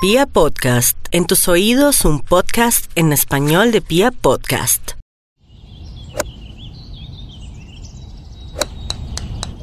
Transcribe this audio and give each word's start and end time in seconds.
Pia 0.00 0.26
Podcast, 0.26 0.96
en 1.10 1.26
tus 1.26 1.48
oídos 1.48 2.04
un 2.04 2.20
podcast 2.20 2.88
en 2.94 3.12
español 3.12 3.72
de 3.72 3.80
Pia 3.80 4.12
Podcast. 4.12 4.92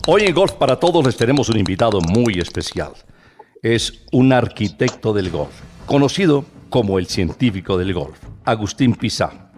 Hoy 0.05 0.23
en 0.23 0.35
Golf 0.35 0.51
para 0.51 0.77
Todos 0.77 1.05
les 1.05 1.15
tenemos 1.15 1.47
un 1.47 1.57
invitado 1.57 2.01
muy 2.01 2.33
especial. 2.33 2.91
Es 3.63 4.03
un 4.11 4.33
arquitecto 4.33 5.13
del 5.13 5.29
golf, 5.29 5.53
conocido 5.85 6.43
como 6.69 6.99
el 6.99 7.07
científico 7.07 7.77
del 7.77 7.93
golf, 7.93 8.19
Agustín 8.43 8.93
Pizá. 8.93 9.53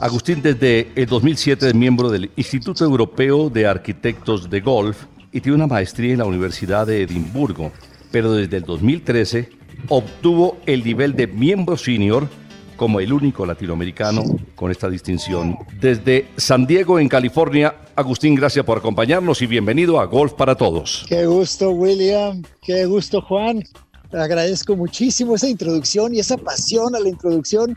Agustín 0.00 0.42
desde 0.42 0.90
el 0.96 1.06
2007 1.06 1.68
es 1.68 1.74
miembro 1.76 2.10
del 2.10 2.32
Instituto 2.34 2.84
Europeo 2.84 3.50
de 3.50 3.68
Arquitectos 3.68 4.50
de 4.50 4.62
Golf 4.62 5.04
y 5.30 5.40
tiene 5.40 5.54
una 5.54 5.68
maestría 5.68 6.10
en 6.10 6.18
la 6.18 6.24
Universidad 6.24 6.88
de 6.88 7.02
Edimburgo, 7.04 7.70
pero 8.10 8.32
desde 8.32 8.56
el 8.56 8.64
2013 8.64 9.57
obtuvo 9.88 10.58
el 10.66 10.84
nivel 10.84 11.14
de 11.14 11.26
miembro 11.26 11.76
senior 11.76 12.28
como 12.76 13.00
el 13.00 13.12
único 13.12 13.44
latinoamericano 13.44 14.22
con 14.54 14.70
esta 14.70 14.88
distinción. 14.88 15.58
Desde 15.80 16.28
San 16.36 16.66
Diego, 16.66 16.98
en 16.98 17.08
California, 17.08 17.74
Agustín, 17.96 18.36
gracias 18.36 18.64
por 18.64 18.78
acompañarnos 18.78 19.42
y 19.42 19.46
bienvenido 19.46 20.00
a 20.00 20.04
Golf 20.06 20.34
para 20.34 20.54
Todos. 20.54 21.04
Qué 21.08 21.26
gusto, 21.26 21.70
William. 21.70 22.42
Qué 22.62 22.86
gusto, 22.86 23.20
Juan. 23.20 23.64
Agradezco 24.12 24.76
muchísimo 24.76 25.34
esa 25.34 25.48
introducción 25.48 26.14
y 26.14 26.20
esa 26.20 26.38
pasión 26.38 26.94
a 26.94 27.00
la 27.00 27.08
introducción 27.08 27.76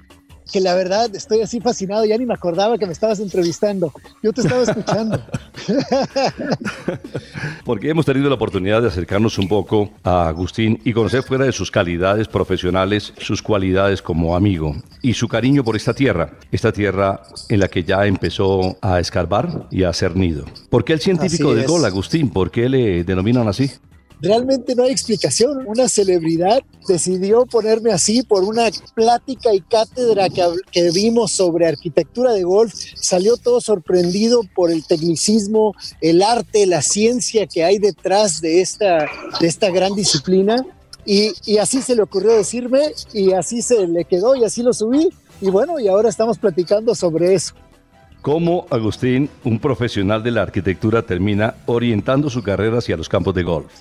que 0.52 0.60
la 0.60 0.76
verdad 0.76 1.10
estoy 1.16 1.42
así 1.42 1.60
fascinado, 1.60 2.06
ya 2.06 2.18
ni 2.18 2.26
me 2.26 2.34
acordaba 2.34 2.78
que 2.78 2.86
me 2.86 2.94
estabas 2.94 3.20
entrevistando. 3.20 3.92
Yo 4.22 4.34
te 4.34 4.42
estaba 4.42 4.64
escuchando. 4.64 5.22
Porque 7.66 7.90
hemos 7.90 8.06
tenido 8.06 8.30
la 8.30 8.36
oportunidad 8.36 8.82
de 8.82 8.90
acercarnos 8.90 9.38
un 9.38 9.48
poco 9.48 9.92
a 10.04 10.28
Agustín 10.28 10.80
y 10.84 10.94
conocer 10.94 11.24
fuera 11.24 11.46
de 11.46 11.52
sus 11.52 11.72
calidades 11.72 12.28
profesionales, 12.28 13.14
sus 13.18 13.42
cualidades 13.42 14.02
como 14.02 14.36
amigo 14.36 14.76
y 15.02 15.14
su 15.14 15.28
cariño 15.28 15.64
por 15.64 15.76
esta 15.76 15.94
tierra, 15.94 16.34
esta 16.52 16.72
tierra 16.72 17.22
en 17.50 17.60
la 17.60 17.68
que 17.68 17.84
ya 17.84 18.06
empezó 18.06 18.78
a 18.82 19.00
escarbar 19.00 19.68
y 19.72 19.84
a 19.84 19.90
hacer 19.90 20.16
nido. 20.16 20.46
¿Por 20.70 20.84
qué 20.84 20.94
el 20.94 21.00
científico 21.00 21.56
del 21.56 21.68
gol, 21.68 21.86
Agustín? 21.86 22.30
¿Por 22.30 22.52
qué 22.52 22.70
le 22.70 23.04
denominan 23.04 23.48
así? 23.48 23.72
Realmente 24.22 24.76
no 24.76 24.84
hay 24.84 24.92
explicación. 24.92 25.66
Una 25.66 25.90
celebridad 25.90 26.62
decidió 26.88 27.46
ponerme 27.46 27.92
así 27.92 28.24
por 28.24 28.44
una 28.44 28.70
plática 28.94 29.54
y 29.54 29.62
cátedra 29.62 30.28
que, 30.30 30.92
vimos 30.92 31.32
sobre 31.32 31.68
arquitectura 31.68 32.34
de 32.34 32.44
golf. 32.44 32.74
Salió 32.96 33.38
todo 33.38 33.62
sorprendido 33.62 34.42
por 34.56 34.72
el 34.72 34.86
tecnicismo, 34.86 35.74
el 36.02 36.22
arte, 36.22 36.66
la 36.66 36.82
ciencia 36.82 37.48
que 37.48 37.64
hay 37.64 37.80
detrás 37.80 38.42
de 38.42 38.62
esta, 38.62 39.08
de 39.40 39.48
esta 39.48 39.70
gran 39.70 39.96
disciplina. 39.96 40.66
Y, 41.06 41.34
y 41.46 41.58
así 41.58 41.82
se 41.82 41.96
le 41.96 42.04
ocurrió 42.04 42.32
decirme 42.32 42.94
y 43.12 43.32
así 43.32 43.64
se 43.64 43.88
le 43.88 44.06
quedó 44.06 44.36
y 44.36 44.44
así 44.44 44.62
lo 44.62 44.74
subí. 44.74 45.10
Y 45.42 45.50
bueno, 45.50 45.80
y 45.80 45.88
ahora 45.88 46.10
estamos 46.10 46.38
platicando 46.38 46.94
sobre 46.94 47.34
eso. 47.34 47.56
¿Cómo 48.22 48.68
Agustín, 48.70 49.32
un 49.44 49.58
profesional 49.58 50.22
de 50.22 50.30
la 50.30 50.44
arquitectura, 50.44 51.02
termina 51.02 51.56
orientando 51.66 52.30
su 52.30 52.44
carrera 52.44 52.78
hacia 52.78 52.96
los 52.96 53.10
campos 53.10 53.34
de 53.34 53.42
golf? 53.42 53.72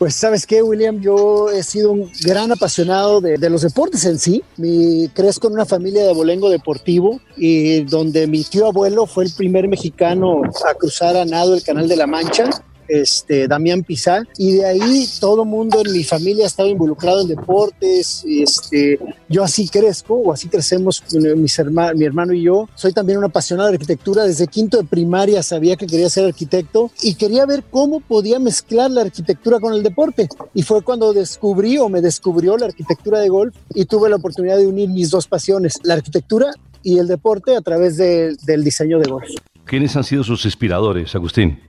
Pues 0.00 0.14
sabes 0.14 0.46
qué, 0.46 0.62
William, 0.62 0.98
yo 1.02 1.50
he 1.50 1.62
sido 1.62 1.92
un 1.92 2.10
gran 2.24 2.50
apasionado 2.50 3.20
de, 3.20 3.50
los 3.50 3.60
deportes 3.60 4.06
en 4.06 4.18
sí. 4.18 4.42
Mi, 4.56 5.10
crezco 5.10 5.48
en 5.48 5.52
una 5.52 5.66
familia 5.66 6.02
de 6.02 6.08
abolengo 6.08 6.48
deportivo 6.48 7.20
y 7.36 7.80
donde 7.84 8.26
mi 8.26 8.42
tío 8.42 8.68
abuelo 8.68 9.04
fue 9.04 9.24
el 9.24 9.30
primer 9.36 9.68
mexicano 9.68 10.40
a 10.66 10.72
cruzar 10.72 11.18
a 11.18 11.26
nado 11.26 11.52
el 11.52 11.62
Canal 11.62 11.86
de 11.86 11.96
la 11.96 12.06
Mancha 12.06 12.48
este, 12.90 13.48
Damián 13.48 13.82
Pizá, 13.82 14.22
y 14.36 14.56
de 14.56 14.66
ahí 14.66 15.08
todo 15.20 15.44
mundo 15.44 15.80
en 15.84 15.92
mi 15.92 16.04
familia 16.04 16.46
estaba 16.46 16.68
involucrado 16.68 17.22
en 17.22 17.28
deportes, 17.28 18.24
este, 18.28 18.98
yo 19.28 19.44
así 19.44 19.68
crezco, 19.68 20.14
o 20.14 20.32
así 20.32 20.48
crecemos 20.48 21.02
mis 21.36 21.58
hermanos, 21.58 21.96
mi 21.96 22.04
hermano 22.04 22.32
y 22.32 22.42
yo. 22.42 22.68
Soy 22.74 22.92
también 22.92 23.18
un 23.18 23.24
apasionado 23.24 23.68
de 23.68 23.74
arquitectura, 23.74 24.24
desde 24.24 24.46
quinto 24.46 24.78
de 24.78 24.84
primaria 24.84 25.42
sabía 25.42 25.76
que 25.76 25.86
quería 25.86 26.10
ser 26.10 26.26
arquitecto 26.26 26.90
y 27.02 27.14
quería 27.14 27.46
ver 27.46 27.62
cómo 27.70 28.00
podía 28.00 28.38
mezclar 28.38 28.90
la 28.90 29.02
arquitectura 29.02 29.60
con 29.60 29.74
el 29.74 29.82
deporte. 29.82 30.28
Y 30.54 30.62
fue 30.62 30.82
cuando 30.82 31.12
descubrí 31.12 31.78
o 31.78 31.88
me 31.88 32.00
descubrió 32.00 32.56
la 32.56 32.66
arquitectura 32.66 33.20
de 33.20 33.28
golf 33.28 33.54
y 33.74 33.84
tuve 33.84 34.08
la 34.10 34.16
oportunidad 34.16 34.58
de 34.58 34.66
unir 34.66 34.88
mis 34.88 35.10
dos 35.10 35.26
pasiones, 35.26 35.78
la 35.82 35.94
arquitectura 35.94 36.52
y 36.82 36.98
el 36.98 37.06
deporte 37.06 37.56
a 37.56 37.60
través 37.60 37.96
del 37.96 38.64
diseño 38.64 38.98
de 38.98 39.10
golf. 39.10 39.28
¿Quiénes 39.64 39.94
han 39.96 40.04
sido 40.04 40.24
sus 40.24 40.44
inspiradores, 40.44 41.14
Agustín? 41.14 41.60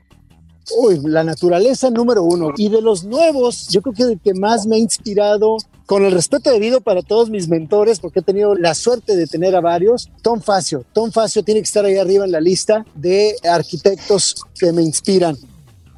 Uy, 0.77 0.99
la 1.03 1.23
naturaleza 1.23 1.89
número 1.89 2.23
uno. 2.23 2.53
Y 2.57 2.69
de 2.69 2.81
los 2.81 3.03
nuevos, 3.03 3.67
yo 3.69 3.81
creo 3.81 3.93
que 3.93 4.03
el 4.03 4.19
que 4.19 4.33
más 4.33 4.65
me 4.65 4.75
ha 4.75 4.79
inspirado, 4.79 5.57
con 5.85 6.05
el 6.05 6.13
respeto 6.13 6.51
debido 6.51 6.79
para 6.81 7.01
todos 7.01 7.29
mis 7.29 7.49
mentores, 7.49 7.99
porque 7.99 8.19
he 8.19 8.23
tenido 8.23 8.55
la 8.55 8.73
suerte 8.73 9.15
de 9.15 9.27
tener 9.27 9.55
a 9.55 9.61
varios, 9.61 10.09
Tom 10.21 10.39
Facio. 10.39 10.85
Tom 10.93 11.11
Facio 11.11 11.43
tiene 11.43 11.59
que 11.59 11.65
estar 11.65 11.83
ahí 11.83 11.97
arriba 11.97 12.25
en 12.25 12.31
la 12.31 12.39
lista 12.39 12.85
de 12.95 13.35
arquitectos 13.43 14.35
que 14.57 14.71
me 14.71 14.81
inspiran. 14.81 15.35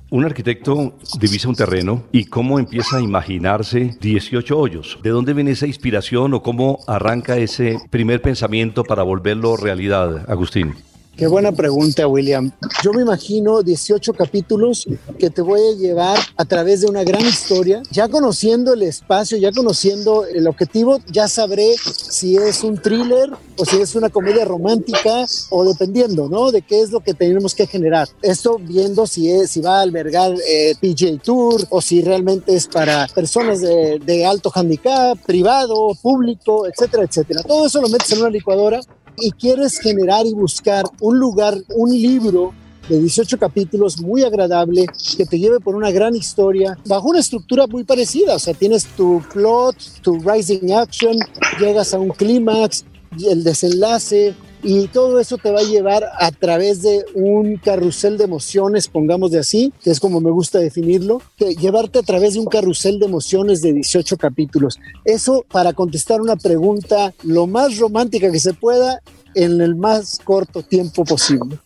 Un 0.09 0.25
arquitecto 0.25 0.94
divisa 1.19 1.50
un 1.50 1.56
terreno 1.56 2.03
y 2.12 2.25
cómo 2.25 2.59
empieza 2.59 2.97
a 2.97 3.01
imaginarse 3.01 3.97
18 4.00 4.57
hoyos. 4.57 5.00
¿De 5.01 5.09
dónde 5.09 5.34
viene 5.34 5.51
esa 5.51 5.66
inspiración 5.66 6.35
o 6.35 6.44
cómo 6.44 6.80
arranca 6.85 7.38
ese 7.38 7.80
primer 7.90 8.22
pensamiento 8.22 8.84
para 8.84 9.01
volverlo 9.01 9.57
realidad, 9.57 10.30
Agustín? 10.30 10.75
Qué 11.16 11.28
buena 11.28 11.51
pregunta, 11.51 12.07
William. 12.07 12.51
Yo 12.84 12.91
me 12.91 13.03
imagino 13.03 13.62
18 13.62 14.13
capítulos 14.13 14.88
que 15.19 15.29
te 15.29 15.44
voy 15.44 15.62
a 15.62 15.78
llevar 15.78 16.18
a 16.35 16.46
través 16.46 16.81
de 16.81 16.88
una 16.88 17.03
gran 17.03 17.22
historia. 17.22 17.84
Ya 17.91 18.07
conociendo 18.07 18.74
el 18.74 18.81
espacio, 18.81 19.38
ya 19.38 19.51
conociendo 19.51 20.25
el 20.25 20.47
objetivo, 20.47 21.00
ya 21.12 21.28
sabré 21.28 21.75
si 21.78 22.35
es 22.38 22.63
un 22.63 22.79
thriller 22.79 23.29
o 23.57 23.66
si 23.66 23.78
es 23.78 23.94
una 23.94 24.09
comedia 24.09 24.44
romántica 24.44 25.28
o 25.51 25.63
dependiendo, 25.63 26.29
¿no? 26.29 26.51
De 26.51 26.63
qué 26.63 26.81
es 26.81 26.90
lo 26.90 27.01
que 27.01 27.13
tenemos 27.13 27.53
que 27.53 27.68
generar. 27.68 28.09
Esto 28.24 28.57
viendo 28.59 29.06
si, 29.06 29.30
es, 29.30 29.51
si 29.51 29.62
va 29.62 29.78
a 29.78 29.81
albergar 29.81 30.34
eh, 30.47 30.74
PJ 30.81 31.19
Tour 31.24 31.63
o 31.69 31.80
si 31.80 32.01
realmente 32.01 32.56
es 32.56 32.66
para 32.68 33.07
personas 33.13 33.62
de, 33.62 34.00
de 34.00 34.25
alto 34.25 34.51
handicap, 34.53 35.16
privado, 35.19 35.91
público, 36.01 36.66
etcétera, 36.66 37.03
etcétera. 37.03 37.44
Todo 37.44 37.68
eso 37.68 37.80
lo 37.81 37.90
metes 37.90 38.12
en 38.13 38.22
una 38.22 38.31
licuadora 38.31 38.81
y 39.18 39.31
quieres 39.31 39.79
generar 39.79 40.25
y 40.25 40.34
buscar 40.34 40.85
un 41.00 41.19
lugar, 41.19 41.57
un 41.75 41.90
libro 41.91 42.53
de 42.90 43.00
18 43.00 43.38
capítulos 43.38 44.01
muy 44.01 44.24
agradable 44.24 44.85
que 45.18 45.25
te 45.25 45.40
lleve 45.40 45.59
por 45.59 45.75
una 45.75 45.91
gran 45.91 46.16
historia 46.16 46.78
bajo 46.85 47.09
una 47.09 47.19
estructura 47.19 47.68
muy 47.68 47.84
parecida. 47.84 48.35
O 48.35 48.40
sea, 48.40 48.53
tienes 48.53 48.85
tu 48.97 49.22
plot, 49.31 49.75
tu 50.01 50.19
rising 50.19 50.72
action, 50.74 51.18
llegas 51.59 51.94
a 51.94 52.00
un 52.00 52.09
clímax, 52.09 52.85
el 53.25 53.44
desenlace, 53.44 54.34
y 54.63 54.88
todo 54.88 55.19
eso 55.19 55.38
te 55.38 55.51
va 55.51 55.59
a 55.59 55.63
llevar 55.63 56.06
a 56.18 56.31
través 56.31 56.81
de 56.81 57.06
un 57.13 57.57
carrusel 57.57 58.18
de 58.18 58.24
emociones, 58.24 58.88
pongamos 58.88 59.31
de 59.31 59.40
así, 59.40 59.74
que 59.84 59.91
es 59.91 60.00
como 60.00 60.22
me 60.22 60.31
gusta 60.31 60.59
definirlo, 60.59 61.22
llevarte 61.38 62.00
a 62.00 62.03
través 62.03 62.34
de 62.34 62.40
un 62.40 62.46
carrusel 62.46 63.00
de 63.00 63.06
emociones 63.06 63.62
de 63.62 63.74
18 63.74 64.18
capítulos. 64.18 64.79
Eso 65.03 65.46
para 65.51 65.74
contestar 65.74 66.22
una 66.22 66.38
pregunta 66.38 67.13
lo 67.24 67.46
más 67.46 67.78
romántica 67.78 68.31
que 68.31 68.40
se 68.40 68.53
pueda 68.53 69.01
en 69.35 69.59
el 69.59 69.75
más 69.75 70.19
corto 70.24 70.63
tiempo 70.63 71.03
posible. 71.03 71.59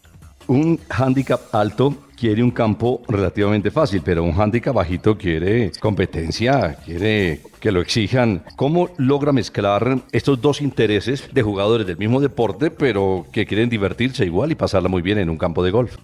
Un 0.47 0.79
handicap 0.89 1.41
alto 1.53 1.95
quiere 2.17 2.43
un 2.43 2.51
campo 2.51 3.01
relativamente 3.07 3.71
fácil, 3.71 4.01
pero 4.03 4.23
un 4.23 4.39
handicap 4.39 4.75
bajito 4.75 5.17
quiere 5.17 5.71
competencia, 5.79 6.75
quiere 6.83 7.41
que 7.59 7.71
lo 7.71 7.81
exijan. 7.81 8.43
¿Cómo 8.55 8.89
logra 8.97 9.31
mezclar 9.31 9.99
estos 10.11 10.41
dos 10.41 10.61
intereses 10.61 11.29
de 11.31 11.43
jugadores 11.43 11.85
del 11.85 11.97
mismo 11.97 12.19
deporte, 12.19 12.71
pero 12.71 13.25
que 13.31 13.45
quieren 13.45 13.69
divertirse 13.69 14.25
igual 14.25 14.51
y 14.51 14.55
pasarla 14.55 14.89
muy 14.89 15.01
bien 15.01 15.19
en 15.19 15.29
un 15.29 15.37
campo 15.37 15.63
de 15.63 15.71
golf? 15.71 15.97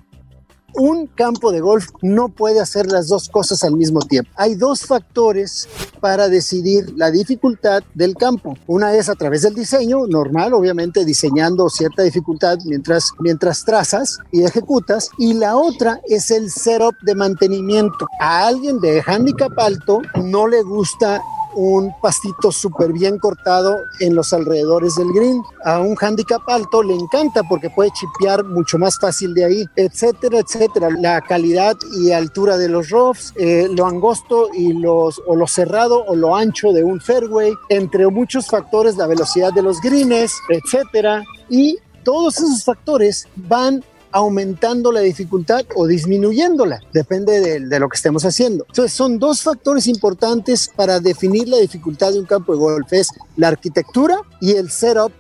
Un 0.75 1.07
campo 1.07 1.51
de 1.51 1.61
golf 1.61 1.89
no 2.01 2.29
puede 2.29 2.59
hacer 2.59 2.88
las 2.88 3.07
dos 3.07 3.29
cosas 3.29 3.63
al 3.63 3.75
mismo 3.75 4.00
tiempo. 4.01 4.29
Hay 4.35 4.56
dos 4.56 4.85
factores 4.85 5.67
para 6.00 6.29
decidir 6.29 6.94
la 6.95 7.11
dificultad 7.11 7.84
del 7.93 8.16
campo. 8.16 8.55
Una 8.67 8.93
es 8.93 9.09
a 9.09 9.16
través 9.16 9.43
del 9.43 9.55
diseño, 9.55 10.08
normal, 10.08 10.53
obviamente 10.53 11.05
diseñando 11.05 11.70
cierta 11.70 12.03
dificultad 12.03 12.58
mientras, 12.66 13.11
mientras 13.20 13.64
trazas 13.66 14.20
y 14.31 14.43
ejecutas. 14.43 15.09
Y 15.17 15.34
la 15.34 15.55
otra 15.55 16.02
es 16.08 16.31
el 16.31 16.49
setup 16.52 16.96
de 17.03 17.16
mantenimiento. 17.16 18.08
A 18.20 18.47
alguien 18.47 18.79
de 18.79 19.02
handicap 19.05 19.58
alto 19.58 20.02
no 20.16 20.47
le 20.47 20.61
gusta 20.64 21.22
un 21.55 21.94
pastito 22.02 22.52
súper 22.52 22.94
bien 22.94 23.17
cortado 23.20 23.78
en 24.00 24.16
los 24.16 24.34
alrededores 24.34 24.96
del 24.96 25.11
green. 25.14 25.41
A 25.66 25.79
un 25.79 25.96
handicap 26.00 26.41
alto 26.47 26.84
le 26.84 26.96
encanta 26.96 27.44
porque 27.44 27.70
puede 27.70 27.91
chipear 27.91 28.44
mucho 28.44 28.78
más 28.78 29.00
fácil 29.00 29.34
de 29.34 29.46
ahí, 29.46 29.66
etcétera, 29.76 30.40
etcétera. 30.40 30.90
La 31.00 31.22
calidad 31.22 31.76
y 31.97 32.11
altura 32.11 32.58
de 32.58 32.70
los 32.70 32.90
roughs, 32.90 33.34
eh, 33.35 33.67
lo 33.72 33.85
angosto 33.85 34.50
y 34.53 34.73
los, 34.73 35.22
o 35.28 35.35
lo 35.35 35.47
cerrado 35.47 36.03
o 36.05 36.16
lo 36.16 36.35
ancho 36.35 36.72
de 36.72 36.84
un 36.84 37.00
fairway, 37.00 37.53
entre 37.70 38.08
muchos 38.08 38.47
factores, 38.47 38.97
la 38.97 39.08
velocidad 39.08 39.53
de 39.53 39.61
los 39.61 39.79
greens, 39.82 40.34
etcétera. 40.49 41.23
Y 41.49 41.78
todos 42.03 42.38
esos 42.38 42.64
factores 42.64 43.28
van 43.35 43.84
aumentando 44.13 44.91
la 44.91 45.01
dificultad 45.01 45.65
o 45.75 45.87
disminuyéndola, 45.87 46.79
depende 46.93 47.41
de, 47.41 47.59
de, 47.59 47.79
lo 47.79 47.89
que 47.89 47.97
estemos 47.97 48.23
haciendo. 48.23 48.65
Entonces 48.69 48.93
son 48.93 49.19
dos 49.19 49.41
factores 49.41 49.87
importantes 49.87 50.69
para 50.73 50.99
definir 50.99 51.49
la 51.49 51.57
dificultad 51.57 52.13
de 52.13 52.19
un 52.19 52.25
campo 52.25 52.53
de 52.53 52.59
golf, 52.59 52.93
es 52.93 53.09
la 53.35 53.49
arquitectura 53.49 54.21
y 54.39 54.51
el 54.51 54.69
setup 54.69 55.11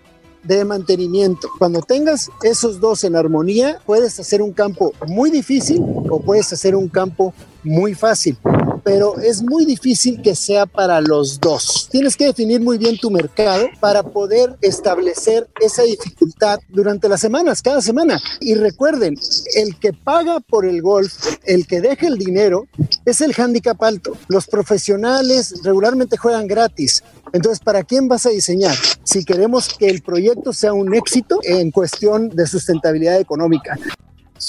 de 0.43 0.63
mantenimiento. 0.63 1.49
Cuando 1.57 1.81
tengas 1.81 2.29
esos 2.43 2.79
dos 2.79 3.03
en 3.03 3.15
armonía, 3.15 3.79
puedes 3.85 4.19
hacer 4.19 4.41
un 4.41 4.53
campo 4.53 4.93
muy 5.07 5.31
difícil 5.31 5.81
o 6.09 6.21
puedes 6.21 6.53
hacer 6.53 6.75
un 6.75 6.87
campo 6.87 7.33
muy 7.63 7.95
fácil 7.95 8.37
pero 8.83 9.17
es 9.19 9.41
muy 9.41 9.65
difícil 9.65 10.21
que 10.21 10.35
sea 10.35 10.65
para 10.65 11.01
los 11.01 11.39
dos. 11.39 11.87
Tienes 11.91 12.15
que 12.15 12.25
definir 12.25 12.61
muy 12.61 12.77
bien 12.77 12.97
tu 12.97 13.09
mercado 13.09 13.67
para 13.79 14.03
poder 14.03 14.57
establecer 14.61 15.47
esa 15.61 15.83
dificultad 15.83 16.59
durante 16.69 17.09
las 17.09 17.21
semanas, 17.21 17.61
cada 17.61 17.81
semana. 17.81 18.21
Y 18.39 18.55
recuerden, 18.55 19.15
el 19.55 19.77
que 19.79 19.93
paga 19.93 20.39
por 20.39 20.65
el 20.65 20.81
golf, 20.81 21.13
el 21.43 21.67
que 21.67 21.81
deja 21.81 22.07
el 22.07 22.17
dinero, 22.17 22.67
es 23.05 23.21
el 23.21 23.33
handicap 23.37 23.81
alto. 23.83 24.17
Los 24.27 24.47
profesionales 24.47 25.61
regularmente 25.63 26.17
juegan 26.17 26.47
gratis. 26.47 27.03
Entonces, 27.31 27.59
¿para 27.59 27.83
quién 27.83 28.07
vas 28.07 28.25
a 28.25 28.29
diseñar? 28.29 28.75
Si 29.03 29.25
queremos 29.25 29.69
que 29.69 29.87
el 29.87 30.01
proyecto 30.01 30.53
sea 30.53 30.73
un 30.73 30.93
éxito 30.93 31.39
en 31.43 31.71
cuestión 31.71 32.29
de 32.29 32.45
sustentabilidad 32.45 33.19
económica. 33.19 33.77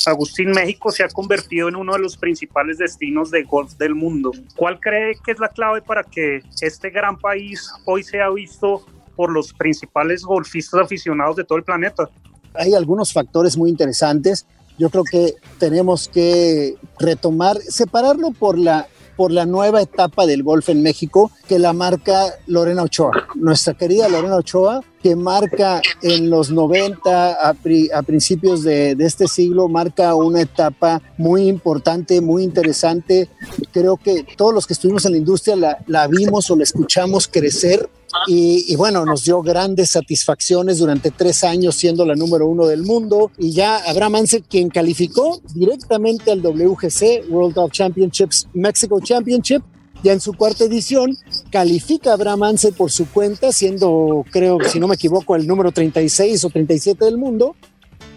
Agustín, 0.06 0.50
México 0.50 0.90
se 0.90 1.02
ha 1.02 1.08
convertido 1.08 1.68
en 1.68 1.76
uno 1.76 1.92
de 1.92 1.98
los 1.98 2.16
principales 2.16 2.78
destinos 2.78 3.30
de 3.30 3.42
golf 3.42 3.74
del 3.74 3.94
mundo. 3.94 4.32
¿Cuál 4.56 4.80
cree 4.80 5.14
que 5.24 5.32
es 5.32 5.38
la 5.38 5.48
clave 5.48 5.82
para 5.82 6.02
que 6.02 6.42
este 6.60 6.90
gran 6.90 7.18
país 7.18 7.70
hoy 7.84 8.02
sea 8.02 8.30
visto 8.30 8.84
por 9.16 9.30
los 9.30 9.52
principales 9.52 10.22
golfistas 10.22 10.80
aficionados 10.80 11.36
de 11.36 11.44
todo 11.44 11.58
el 11.58 11.64
planeta? 11.64 12.08
Hay 12.54 12.74
algunos 12.74 13.12
factores 13.12 13.56
muy 13.56 13.70
interesantes. 13.70 14.46
Yo 14.78 14.90
creo 14.90 15.04
que 15.04 15.34
tenemos 15.58 16.08
que 16.08 16.74
retomar, 16.98 17.56
separarlo 17.58 18.32
por 18.32 18.58
la 18.58 18.88
por 19.16 19.32
la 19.32 19.46
nueva 19.46 19.82
etapa 19.82 20.26
del 20.26 20.42
golf 20.42 20.68
en 20.68 20.82
México 20.82 21.30
que 21.48 21.58
la 21.58 21.72
marca 21.72 22.34
Lorena 22.46 22.82
Ochoa. 22.82 23.12
Nuestra 23.34 23.74
querida 23.74 24.08
Lorena 24.08 24.36
Ochoa, 24.36 24.82
que 25.02 25.16
marca 25.16 25.82
en 26.02 26.30
los 26.30 26.50
90, 26.50 27.48
a, 27.48 28.02
principios 28.02 28.62
de, 28.62 28.96
este 29.00 29.28
siglo, 29.28 29.68
marca 29.68 30.14
una 30.14 30.40
etapa 30.40 31.02
muy 31.18 31.48
importante, 31.48 32.20
muy 32.20 32.42
interesante. 32.42 33.28
Creo 33.72 33.96
que 33.96 34.26
todos 34.36 34.54
los 34.54 34.66
que 34.66 34.72
estuvimos 34.72 35.04
en 35.04 35.12
la 35.12 35.18
industria 35.18 35.78
la 35.86 36.06
vimos 36.06 36.50
o 36.50 36.56
la 36.56 36.64
escuchamos 36.64 37.28
crecer 37.28 37.88
y, 38.26 38.64
y, 38.72 38.76
bueno, 38.76 39.04
nos 39.04 39.24
dio 39.24 39.42
grandes 39.42 39.90
satisfacciones 39.90 40.78
durante 40.78 41.10
tres 41.10 41.44
años 41.44 41.74
siendo 41.74 42.06
la 42.06 42.14
número 42.14 42.46
uno 42.46 42.66
del 42.66 42.82
mundo. 42.82 43.30
Y 43.38 43.52
ya 43.52 43.76
Abraham 43.76 44.16
Ansel, 44.16 44.44
quien 44.44 44.68
calificó 44.68 45.40
directamente 45.54 46.30
al 46.30 46.40
WGC, 46.40 47.30
World 47.30 47.58
of 47.58 47.72
Championships, 47.72 48.48
Mexico 48.54 49.00
Championship, 49.00 49.62
ya 50.02 50.12
en 50.12 50.20
su 50.20 50.34
cuarta 50.34 50.64
edición, 50.64 51.16
califica 51.50 52.10
a 52.10 52.14
Abraham 52.14 52.56
por 52.76 52.90
su 52.90 53.06
cuenta, 53.06 53.52
siendo, 53.52 54.24
creo, 54.30 54.58
si 54.68 54.78
no 54.78 54.86
me 54.86 54.96
equivoco, 54.96 55.34
el 55.34 55.46
número 55.46 55.72
36 55.72 56.44
o 56.44 56.50
37 56.50 57.04
del 57.06 57.16
mundo. 57.16 57.56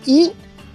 Y 0.06 0.32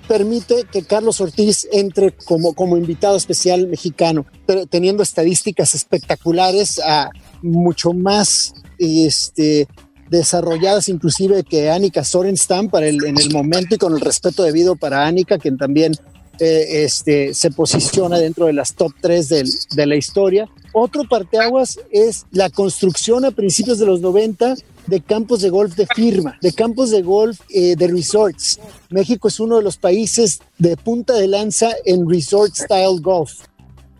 permite 0.08 0.64
que 0.70 0.82
Carlos 0.82 1.20
Ortiz 1.20 1.68
entre 1.70 2.12
como, 2.12 2.54
como 2.54 2.76
invitado 2.76 3.16
especial 3.16 3.68
mexicano, 3.68 4.26
teniendo 4.70 5.02
estadísticas 5.02 5.74
espectaculares, 5.74 6.80
a 6.80 7.10
mucho 7.42 7.92
más 7.92 8.54
este, 8.82 9.68
desarrolladas 10.10 10.88
inclusive 10.88 11.42
que 11.42 11.70
Annika 11.70 12.04
Sorenstam 12.04 12.68
para 12.68 12.86
el, 12.86 13.04
en 13.04 13.18
el 13.18 13.30
momento 13.32 13.74
y 13.74 13.78
con 13.78 13.94
el 13.94 14.00
respeto 14.00 14.42
debido 14.42 14.76
para 14.76 15.06
Annika, 15.06 15.38
quien 15.38 15.56
también 15.56 15.94
eh, 16.38 16.84
este, 16.84 17.34
se 17.34 17.50
posiciona 17.50 18.18
dentro 18.18 18.46
de 18.46 18.52
las 18.52 18.74
top 18.74 18.92
3 19.00 19.28
del, 19.28 19.50
de 19.74 19.86
la 19.86 19.96
historia. 19.96 20.48
Otro 20.72 21.04
parteaguas 21.08 21.78
es 21.90 22.26
la 22.30 22.50
construcción 22.50 23.24
a 23.24 23.30
principios 23.30 23.78
de 23.78 23.86
los 23.86 24.00
90 24.00 24.54
de 24.86 25.00
campos 25.00 25.40
de 25.40 25.50
golf 25.50 25.76
de 25.76 25.86
firma, 25.94 26.38
de 26.42 26.52
campos 26.52 26.90
de 26.90 27.02
golf 27.02 27.40
eh, 27.50 27.76
de 27.76 27.86
resorts. 27.86 28.58
México 28.90 29.28
es 29.28 29.40
uno 29.40 29.56
de 29.56 29.62
los 29.62 29.76
países 29.76 30.40
de 30.58 30.76
punta 30.76 31.14
de 31.14 31.28
lanza 31.28 31.70
en 31.84 32.08
resort 32.08 32.54
style 32.54 33.00
golf 33.00 33.32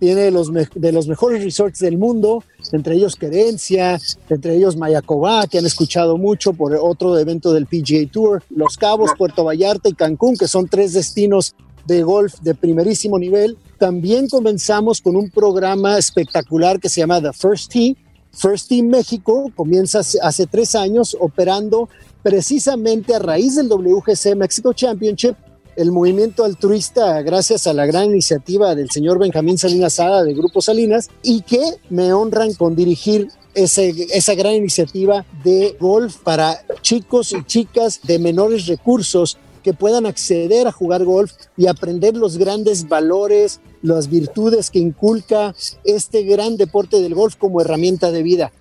tiene 0.02 0.22
de 0.22 0.31
los, 0.32 0.50
de 0.52 0.90
los 0.90 1.06
mejores 1.06 1.44
resorts 1.44 1.78
del 1.78 1.96
mundo, 1.96 2.43
entre 2.72 2.96
ellos 2.96 3.14
Querencia, 3.14 4.00
entre 4.28 4.56
ellos 4.56 4.76
Mayacobá, 4.76 5.46
que 5.46 5.58
han 5.58 5.64
escuchado 5.64 6.19
mucho 6.19 6.54
por 6.54 6.75
otro 6.75 7.16
evento 7.20 7.52
del 7.52 7.66
PGA 7.66 8.10
Tour, 8.10 8.43
Los 8.50 8.76
Cabos, 8.76 9.12
Puerto 9.16 9.44
Vallarta 9.44 9.88
y 9.88 9.93
Cancún, 9.93 10.37
que 10.37 10.49
son 10.49 10.66
tres 10.66 10.93
destinos 10.93 11.54
de 11.87 12.02
golf 12.02 12.34
de 12.40 12.56
primerísimo 12.56 13.16
nivel. 13.16 13.56
También 13.78 14.28
comenzamos 14.28 15.00
con 15.00 15.14
un 15.14 15.31
programa 15.31 15.96
espectacular 15.96 16.81
que 16.81 16.88
se 16.88 17.02
llama 17.02 17.22
The 17.22 17.32
First 17.32 17.70
Tee. 17.70 17.96
First 18.32 18.70
Tee 18.70 18.82
México 18.82 19.52
comienza 19.54 20.00
hace 20.00 20.46
tres 20.49 20.75
años 20.75 21.16
operando 21.20 21.88
precisamente 22.25 23.14
a 23.14 23.20
raíz 23.20 23.54
del 23.54 23.69
WGC 23.69 24.34
Mexico 24.34 24.72
Championship 24.72 25.37
el 25.77 25.93
movimiento 25.93 26.45
altruista 26.45 27.23
gracias 27.23 27.67
a 27.67 27.73
la 27.73 27.87
gran 27.87 28.07
iniciativa 28.07 28.75
del 28.75 28.91
señor 28.91 29.19
Benjamín 29.19 29.59
Salinas 29.59 29.95
Sada 29.95 30.23
de 30.23 30.35
Grupo 30.35 30.61
Salinas 30.61 31.11
y 31.23 31.43
que 31.43 31.61
me 31.91 32.13
honran 32.13 32.55
con 32.55 32.77
dirigir 32.77 33.29
ese, 33.55 33.91
esa 34.13 34.35
gran 34.35 34.55
iniciativa 34.55 35.25
de 35.45 35.77
golf 35.79 36.19
para 36.19 36.59
chicos 36.81 37.33
y 37.33 37.45
chicas 37.45 38.01
de 38.03 38.19
menores 38.19 38.67
recursos 38.67 39.39
que 39.63 39.73
puedan 39.73 40.07
acceder 40.07 40.67
a 40.67 40.73
jugar 40.73 41.05
golf 41.05 41.33
y 41.57 41.69
aprender 41.69 42.17
los 42.17 42.37
grandes 42.37 42.89
valores, 42.89 43.61
las 43.81 44.11
virtudes 44.11 44.71
que 44.71 44.81
inculca 44.81 45.55
este 45.85 46.25
gran 46.25 46.57
deporte 46.57 47.01
del 47.01 47.15
golf 47.15 47.37
como 47.37 47.61
herramienta 47.61 48.11
de 48.11 48.23
vida. 48.23 48.53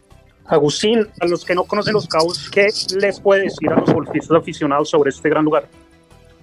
Agustín, 0.45 1.07
a 1.19 1.27
los 1.27 1.45
que 1.45 1.55
no 1.55 1.63
conocen 1.63 1.93
los 1.93 2.07
cabos, 2.07 2.49
¿qué 2.49 2.67
les 2.99 3.19
puede 3.19 3.43
decir 3.43 3.69
a 3.69 3.79
los 3.79 3.91
golfistas 3.91 4.37
aficionados 4.37 4.89
sobre 4.89 5.09
este 5.09 5.29
gran 5.29 5.45
lugar? 5.45 5.67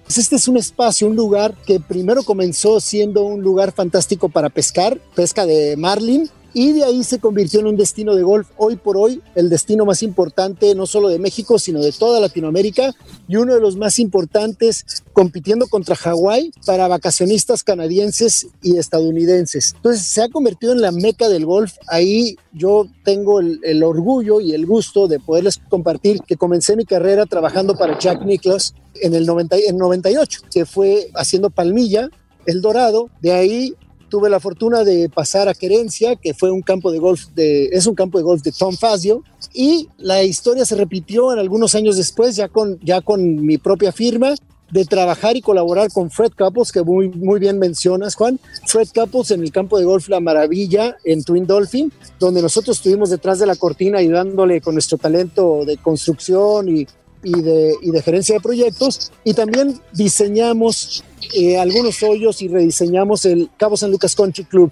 Pues 0.09 0.17
este 0.17 0.37
es 0.37 0.47
un 0.47 0.57
espacio, 0.57 1.05
un 1.05 1.15
lugar 1.15 1.53
que 1.67 1.79
primero 1.79 2.23
comenzó 2.23 2.79
siendo 2.79 3.21
un 3.21 3.43
lugar 3.43 3.71
fantástico 3.71 4.27
para 4.27 4.49
pescar, 4.49 4.99
pesca 5.13 5.45
de 5.45 5.77
marlin, 5.77 6.31
y 6.53 6.73
de 6.73 6.83
ahí 6.83 7.03
se 7.03 7.19
convirtió 7.19 7.59
en 7.59 7.67
un 7.67 7.77
destino 7.77 8.15
de 8.15 8.23
golf 8.23 8.47
hoy 8.57 8.75
por 8.75 8.97
hoy, 8.97 9.21
el 9.35 9.49
destino 9.49 9.85
más 9.85 10.03
importante 10.03 10.73
no 10.75 10.85
solo 10.85 11.09
de 11.09 11.19
México, 11.19 11.59
sino 11.59 11.81
de 11.81 11.91
toda 11.91 12.19
Latinoamérica 12.19 12.93
y 13.27 13.35
uno 13.35 13.53
de 13.53 13.61
los 13.61 13.75
más 13.75 13.99
importantes 13.99 15.03
compitiendo 15.13 15.67
contra 15.67 15.95
Hawái 15.95 16.51
para 16.65 16.87
vacacionistas 16.87 17.63
canadienses 17.63 18.47
y 18.61 18.77
estadounidenses. 18.77 19.73
Entonces 19.75 20.05
se 20.05 20.21
ha 20.21 20.29
convertido 20.29 20.73
en 20.73 20.81
la 20.81 20.91
meca 20.91 21.29
del 21.29 21.45
golf. 21.45 21.73
Ahí 21.87 22.37
yo 22.53 22.87
tengo 23.03 23.39
el, 23.39 23.83
orgullo 23.83 24.41
y 24.41 24.53
el 24.53 24.65
gusto 24.65 25.07
de 25.07 25.19
poderles 25.19 25.59
compartir 25.69 26.21
que 26.21 26.37
comencé 26.37 26.75
mi 26.75 26.85
carrera 26.85 27.25
trabajando 27.25 27.75
para 27.75 27.97
Jack 27.99 28.23
Nicklaus 28.23 28.73
en 28.95 29.13
el 29.13 29.25
90, 29.25 29.57
en 29.57 29.77
98, 29.77 30.41
que 30.51 30.65
fue 30.65 31.09
haciendo 31.15 31.49
palmilla, 31.49 32.09
el 32.45 32.61
dorado, 32.61 33.09
de 33.21 33.31
ahí 33.31 33.75
tuve 34.09 34.29
la 34.29 34.39
fortuna 34.39 34.83
de 34.83 35.09
pasar 35.09 35.47
a 35.47 35.53
Querencia, 35.53 36.15
que 36.15 36.33
fue 36.33 36.51
un 36.51 36.61
campo 36.61 36.91
de 36.91 36.99
golf 36.99 37.27
de, 37.35 37.67
es 37.67 37.87
un 37.87 37.95
campo 37.95 38.17
de 38.17 38.23
golf 38.23 38.41
de 38.41 38.51
Tom 38.51 38.75
Fazio, 38.75 39.23
y 39.53 39.87
la 39.97 40.23
historia 40.23 40.65
se 40.65 40.75
repitió 40.75 41.31
en 41.31 41.39
algunos 41.39 41.75
años 41.75 41.95
después, 41.95 42.35
ya 42.35 42.49
con, 42.49 42.79
ya 42.81 43.01
con 43.01 43.45
mi 43.45 43.57
propia 43.57 43.91
firma, 43.91 44.35
de 44.71 44.85
trabajar 44.85 45.35
y 45.35 45.41
colaborar 45.41 45.91
con 45.91 46.11
Fred 46.11 46.31
Couples, 46.37 46.71
que 46.71 46.83
muy, 46.83 47.09
muy 47.09 47.39
bien 47.39 47.57
mencionas, 47.59 48.15
Juan. 48.15 48.39
Fred 48.67 48.87
Couples 48.93 49.31
en 49.31 49.41
el 49.41 49.51
campo 49.51 49.79
de 49.79 49.85
golf 49.85 50.09
La 50.09 50.19
Maravilla, 50.19 50.97
en 51.03 51.23
Twin 51.23 51.47
Dolphin, 51.47 51.91
donde 52.19 52.41
nosotros 52.41 52.77
estuvimos 52.77 53.09
detrás 53.09 53.39
de 53.39 53.45
la 53.45 53.55
cortina 53.55 53.99
ayudándole 53.99 54.61
con 54.61 54.75
nuestro 54.75 54.97
talento 54.97 55.65
de 55.65 55.77
construcción 55.77 56.69
y, 56.69 56.87
y, 57.23 57.41
de, 57.41 57.75
y 57.81 57.91
de 57.91 58.01
gerencia 58.01 58.35
de 58.35 58.41
proyectos. 58.41 59.11
Y 59.23 59.33
también 59.33 59.79
diseñamos 59.93 61.03
eh, 61.35 61.57
algunos 61.57 62.01
hoyos 62.03 62.41
y 62.41 62.47
rediseñamos 62.47 63.25
el 63.25 63.49
Cabo 63.57 63.77
San 63.77 63.91
Lucas 63.91 64.15
Country 64.15 64.45
Club. 64.45 64.71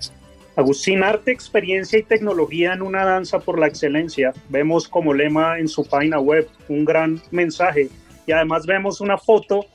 Agustín, 0.56 1.04
arte, 1.04 1.32
experiencia 1.32 2.00
y 2.00 2.04
tecnología 2.04 2.74
en 2.74 2.82
una 2.82 3.06
danza 3.06 3.40
por 3.40 3.60
la 3.60 3.68
excelencia. 3.68 4.34
Vemos 4.50 4.88
como 4.88 5.14
lema 5.14 5.60
en 5.60 5.68
su 5.68 5.86
página 5.86 6.20
web 6.20 6.48
un 6.68 6.84
gran 6.84 7.22
mensaje 7.30 7.90
y 8.26 8.32
además 8.32 8.66
vemos 8.66 9.00
una 9.00 9.20
foto 9.20 9.68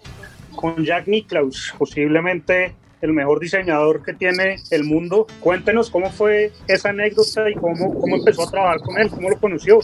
con 0.57 0.85
Jack 0.85 1.07
Nicklaus, 1.07 1.73
posiblemente 1.79 2.75
el 3.01 3.13
mejor 3.13 3.41
diseñador 3.41 4.03
que 4.03 4.13
tiene 4.13 4.57
el 4.71 4.83
mundo. 4.83 5.29
Cuéntenos 5.41 5.89
cómo 5.89 6.11
fue 6.11 6.53
esa 6.67 6.91
anécdota 6.91 7.49
y 7.49 7.55
cómo, 7.55 7.95
cómo 7.95 8.17
empezó 8.17 8.43
a 8.43 8.51
trabajar 8.51 8.81
con 8.81 8.99
él, 8.99 9.09
cómo 9.09 9.31
lo 9.31 9.39
conoció 9.39 9.79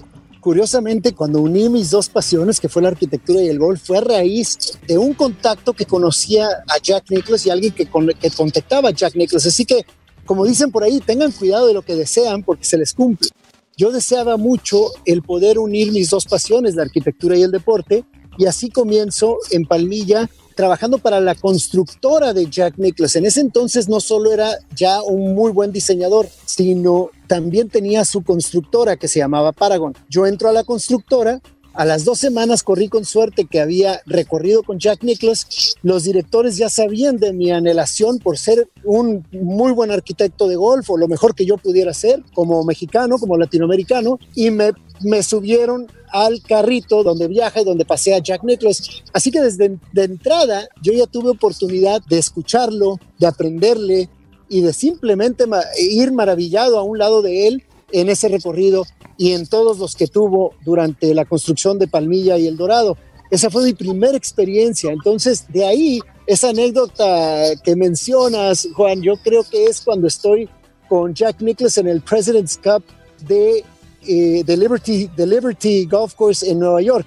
curiosamente, 0.49 1.13
cuando 1.13 1.43
uní 1.43 1.69
mis 1.69 1.91
dos 1.91 2.09
pasiones, 2.09 2.59
que 2.59 2.71
fue 2.71 2.81
la 2.81 2.89
arquitectura 2.89 3.43
y 3.43 3.49
el 3.49 3.59
golf, 3.59 3.83
fue 3.85 3.99
a 3.99 4.01
raíz 4.01 4.57
de 4.87 4.97
un 4.97 5.13
contacto 5.13 5.75
que 5.75 5.85
conocía 5.85 6.47
a 6.67 6.79
Jack 6.83 7.11
Nicklaus 7.11 7.45
y 7.45 7.51
alguien 7.51 7.75
que, 7.75 7.85
que 7.85 8.31
contactaba 8.31 8.89
a 8.89 8.93
Jack 8.93 9.15
Nicklaus. 9.15 9.45
Así 9.45 9.67
que, 9.67 9.85
como 10.25 10.47
dicen 10.47 10.73
por 10.73 10.85
ahí, 10.85 11.01
tengan 11.01 11.33
cuidado 11.33 11.67
de 11.67 11.75
lo 11.75 11.83
que 11.83 11.95
desean 11.95 12.45
porque 12.45 12.65
se 12.65 12.79
les 12.79 12.95
cumple. 12.95 13.29
Yo 13.77 13.93
deseaba 13.93 14.39
mucho 14.39 14.87
el 15.05 15.21
poder 15.21 15.59
unir 15.59 15.93
mis 15.93 16.09
dos 16.09 16.25
pasiones, 16.25 16.77
la 16.77 16.85
arquitectura 16.85 17.37
y 17.37 17.43
el 17.43 17.51
deporte, 17.51 18.07
y 18.39 18.47
así 18.47 18.71
comienzo 18.71 19.37
en 19.51 19.67
Palmilla 19.67 20.31
trabajando 20.59 20.99
para 20.99 21.21
la 21.21 21.37
constructora 21.37 22.35
de 22.35 22.51
Jack 22.51 22.79
Nicklaus. 22.79 23.15
En 23.15 23.25
ese 23.25 23.41
entonces 23.41 23.89
no 23.89 24.01
solo 24.01 24.33
era 24.33 24.59
ya 24.75 25.01
un 25.03 25.33
muy 25.33 25.53
buen 25.53 25.71
diseñador, 25.71 26.29
sino 26.47 27.11
también 27.29 27.69
tenía 27.69 28.05
su 28.05 28.25
constructora 28.25 28.97
que 28.97 29.07
se 29.07 29.21
llamaba 29.21 29.53
Paragon. 29.53 29.95
Yo 30.09 30.27
entro 30.27 30.49
a 30.49 30.53
la 30.53 30.65
constructora 30.65 31.41
a 31.79 31.85
las 31.85 32.05
dos 32.05 32.19
semanas 32.19 32.65
corrí 32.65 32.89
con 32.89 33.05
suerte 33.05 33.45
que 33.45 33.61
había 33.61 34.03
recorrido 34.05 34.65
con 34.65 34.81
Jack 34.81 35.05
Nicklaus. 35.05 35.77
Los 35.85 36.03
directores 36.03 36.57
ya 36.57 36.69
sabían 36.69 37.19
de 37.19 37.33
mi 37.33 37.53
anhelación 37.53 38.19
por 38.19 38.37
ser 38.37 38.69
un 38.83 39.25
muy 39.31 39.71
buen 39.71 39.93
arquitecto 39.93 40.49
de 40.49 40.57
golf 40.57 40.91
o 40.91 40.99
lo 40.99 41.07
mejor 41.07 41.37
que 41.37 41.47
yo 41.47 41.57
pudiera 41.57 41.95
ser 41.95 42.21
como 42.35 42.65
mexicano, 42.65 43.17
como 43.17 43.37
latinoamericano, 43.37 44.19
y 44.35 44.51
me, 44.51 44.73
me 45.03 45.23
subieron 45.23 45.87
al 46.11 46.43
carrito 46.43 47.05
donde 47.05 47.29
viaja 47.29 47.61
y 47.61 47.65
donde 47.65 47.85
pasea 47.85 48.19
Jack 48.19 48.43
Nicklaus. 48.43 49.05
Así 49.13 49.31
que 49.31 49.41
desde 49.41 49.79
de 49.93 50.03
entrada 50.03 50.69
yo 50.83 50.93
ya 50.93 51.07
tuve 51.07 51.31
oportunidad 51.31 52.03
de 52.09 52.19
escucharlo, 52.19 52.99
de 53.21 53.29
aprenderle 53.29 54.09
y 54.49 54.63
de 54.63 54.73
simplemente 54.73 55.45
ir 55.79 56.11
maravillado 56.11 56.77
a 56.77 56.83
un 56.83 56.99
lado 56.99 57.23
de 57.23 57.47
él 57.47 57.63
en 57.93 58.09
ese 58.09 58.27
recorrido 58.29 58.85
y 59.19 59.33
en 59.33 59.47
todos 59.47 59.79
los 59.79 59.97
que 59.97 60.07
tuvo 60.07 60.55
durante 60.65 61.13
la 61.13 61.25
construcción 61.27 61.79
de 61.79 61.89
Palmilla 61.89 62.39
y 62.39 62.47
El 62.47 62.57
Dorado. 62.57 62.97
Esa 63.31 63.51
fue 63.51 63.65
mi 63.65 63.75
primera 63.75 64.17
experiencia. 64.17 64.91
Entonces, 64.91 65.45
de 65.49 65.67
ahí, 65.67 66.01
esa 66.27 66.51
anécdota 66.51 67.43
que 67.63 67.77
mencionas, 67.77 68.69
Juan, 68.75 69.03
yo 69.03 69.17
creo 69.17 69.43
que 69.43 69.67
es 69.67 69.83
cuando 69.83 70.07
estoy 70.07 70.49
con 70.89 71.13
Jack 71.13 71.43
Nicklaus 71.43 71.77
en 71.77 71.89
el 71.89 72.01
President's 72.01 72.57
Cup 72.57 72.83
de, 73.27 73.65
eh, 74.07 74.43
de, 74.45 74.57
Liberty, 74.57 75.11
de 75.15 75.27
Liberty 75.27 75.85
Golf 75.85 76.15
Course 76.15 76.49
en 76.49 76.61
Nueva 76.61 76.81
York, 76.81 77.07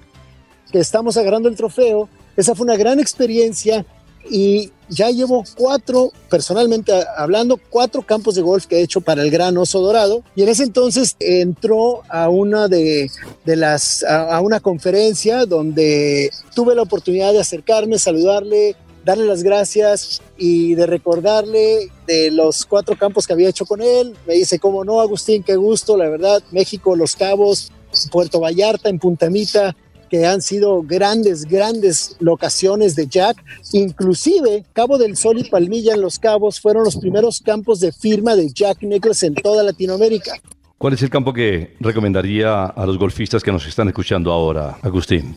que 0.71 0.79
estamos 0.79 1.17
agarrando 1.17 1.49
el 1.49 1.55
trofeo. 1.55 2.09
Esa 2.35 2.53
fue 2.53 2.65
una 2.65 2.75
gran 2.75 2.99
experiencia 2.99 3.85
y 4.29 4.71
ya 4.89 5.09
llevo 5.09 5.43
cuatro, 5.55 6.11
personalmente 6.29 6.91
hablando, 7.15 7.59
cuatro 7.69 8.01
campos 8.01 8.35
de 8.35 8.41
golf 8.41 8.65
que 8.65 8.77
he 8.77 8.81
hecho 8.81 9.01
para 9.01 9.21
el 9.23 9.31
Gran 9.31 9.57
Oso 9.57 9.79
Dorado. 9.79 10.23
Y 10.35 10.43
en 10.43 10.49
ese 10.49 10.63
entonces 10.63 11.15
entró 11.19 12.01
a 12.09 12.29
una 12.29 12.67
de, 12.67 13.09
de 13.45 13.55
las, 13.55 14.03
a, 14.03 14.39
una 14.41 14.59
conferencia 14.59 15.45
donde 15.45 16.29
tuve 16.53 16.75
la 16.75 16.81
oportunidad 16.81 17.31
de 17.31 17.39
acercarme, 17.39 17.97
saludarle, 17.99 18.75
darle 19.05 19.25
las 19.25 19.43
gracias 19.43 20.21
y 20.37 20.75
de 20.75 20.85
recordarle 20.85 21.89
de 22.05 22.29
los 22.31 22.65
cuatro 22.65 22.97
campos 22.97 23.25
que 23.25 23.33
había 23.33 23.49
hecho 23.49 23.65
con 23.65 23.81
él. 23.81 24.15
Me 24.27 24.33
dice, 24.33 24.59
cómo 24.59 24.83
no, 24.83 24.99
Agustín, 24.99 25.43
qué 25.43 25.55
gusto, 25.55 25.95
la 25.95 26.09
verdad, 26.09 26.43
México, 26.51 26.97
Los 26.97 27.15
Cabos, 27.15 27.71
Puerto 28.11 28.39
Vallarta, 28.39 28.89
en 28.89 28.99
Puntamita, 28.99 29.75
que 30.11 30.25
han 30.25 30.41
sido 30.41 30.83
grandes, 30.83 31.45
grandes 31.45 32.17
locaciones 32.19 32.97
de 32.97 33.07
Jack. 33.07 33.41
Inclusive 33.71 34.65
Cabo 34.73 34.97
del 34.97 35.15
Sol 35.15 35.39
y 35.39 35.45
Palmilla 35.45 35.93
en 35.93 36.01
Los 36.01 36.19
Cabos 36.19 36.59
fueron 36.59 36.83
los 36.83 36.97
primeros 36.97 37.39
campos 37.39 37.79
de 37.79 37.93
firma 37.93 38.35
de 38.35 38.51
Jack 38.51 38.83
Nicklaus 38.83 39.23
en 39.23 39.35
toda 39.35 39.63
Latinoamérica. 39.63 40.33
¿Cuál 40.77 40.95
es 40.95 41.01
el 41.01 41.09
campo 41.09 41.31
que 41.31 41.77
recomendaría 41.79 42.65
a 42.65 42.85
los 42.85 42.97
golfistas 42.97 43.41
que 43.41 43.53
nos 43.53 43.65
están 43.65 43.87
escuchando 43.87 44.33
ahora, 44.33 44.77
Agustín? 44.81 45.33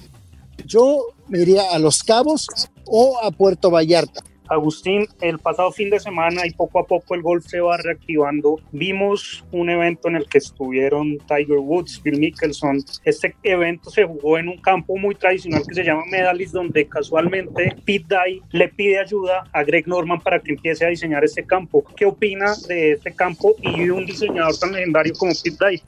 Yo 0.66 1.06
me 1.28 1.42
iría 1.42 1.70
a 1.70 1.78
Los 1.78 2.02
Cabos 2.02 2.48
o 2.86 3.20
a 3.22 3.30
Puerto 3.30 3.70
Vallarta. 3.70 4.24
Agustín, 4.54 5.06
el 5.20 5.38
pasado 5.38 5.70
fin 5.72 5.90
de 5.90 6.00
semana 6.00 6.46
y 6.46 6.50
poco 6.50 6.78
a 6.78 6.86
poco 6.86 7.14
el 7.14 7.22
golf 7.22 7.44
se 7.46 7.60
va 7.60 7.76
reactivando. 7.76 8.60
Vimos 8.72 9.44
un 9.52 9.70
evento 9.70 10.08
en 10.08 10.16
el 10.16 10.26
que 10.26 10.38
estuvieron 10.38 11.18
Tiger 11.18 11.58
Woods, 11.58 12.02
Bill 12.02 12.18
Mickelson. 12.18 12.84
Este 13.04 13.34
evento 13.42 13.90
se 13.90 14.04
jugó 14.04 14.38
en 14.38 14.48
un 14.48 14.58
campo 14.58 14.96
muy 14.96 15.14
tradicional 15.14 15.62
que 15.66 15.74
se 15.74 15.84
llama 15.84 16.02
Medalist, 16.10 16.54
donde 16.54 16.86
casualmente 16.86 17.76
Pete 17.84 18.06
Dye 18.08 18.42
le 18.50 18.68
pide 18.68 18.98
ayuda 18.98 19.44
a 19.52 19.64
Greg 19.64 19.86
Norman 19.86 20.20
para 20.20 20.40
que 20.40 20.52
empiece 20.52 20.84
a 20.84 20.88
diseñar 20.88 21.24
este 21.24 21.44
campo. 21.44 21.84
¿Qué 21.96 22.06
opina 22.06 22.54
de 22.68 22.92
este 22.92 23.14
campo 23.14 23.54
y 23.60 23.90
un 23.90 24.06
diseñador 24.06 24.58
tan 24.58 24.72
legendario 24.72 25.14
como 25.14 25.32
Pete 25.42 25.56
Dye? 25.68 25.82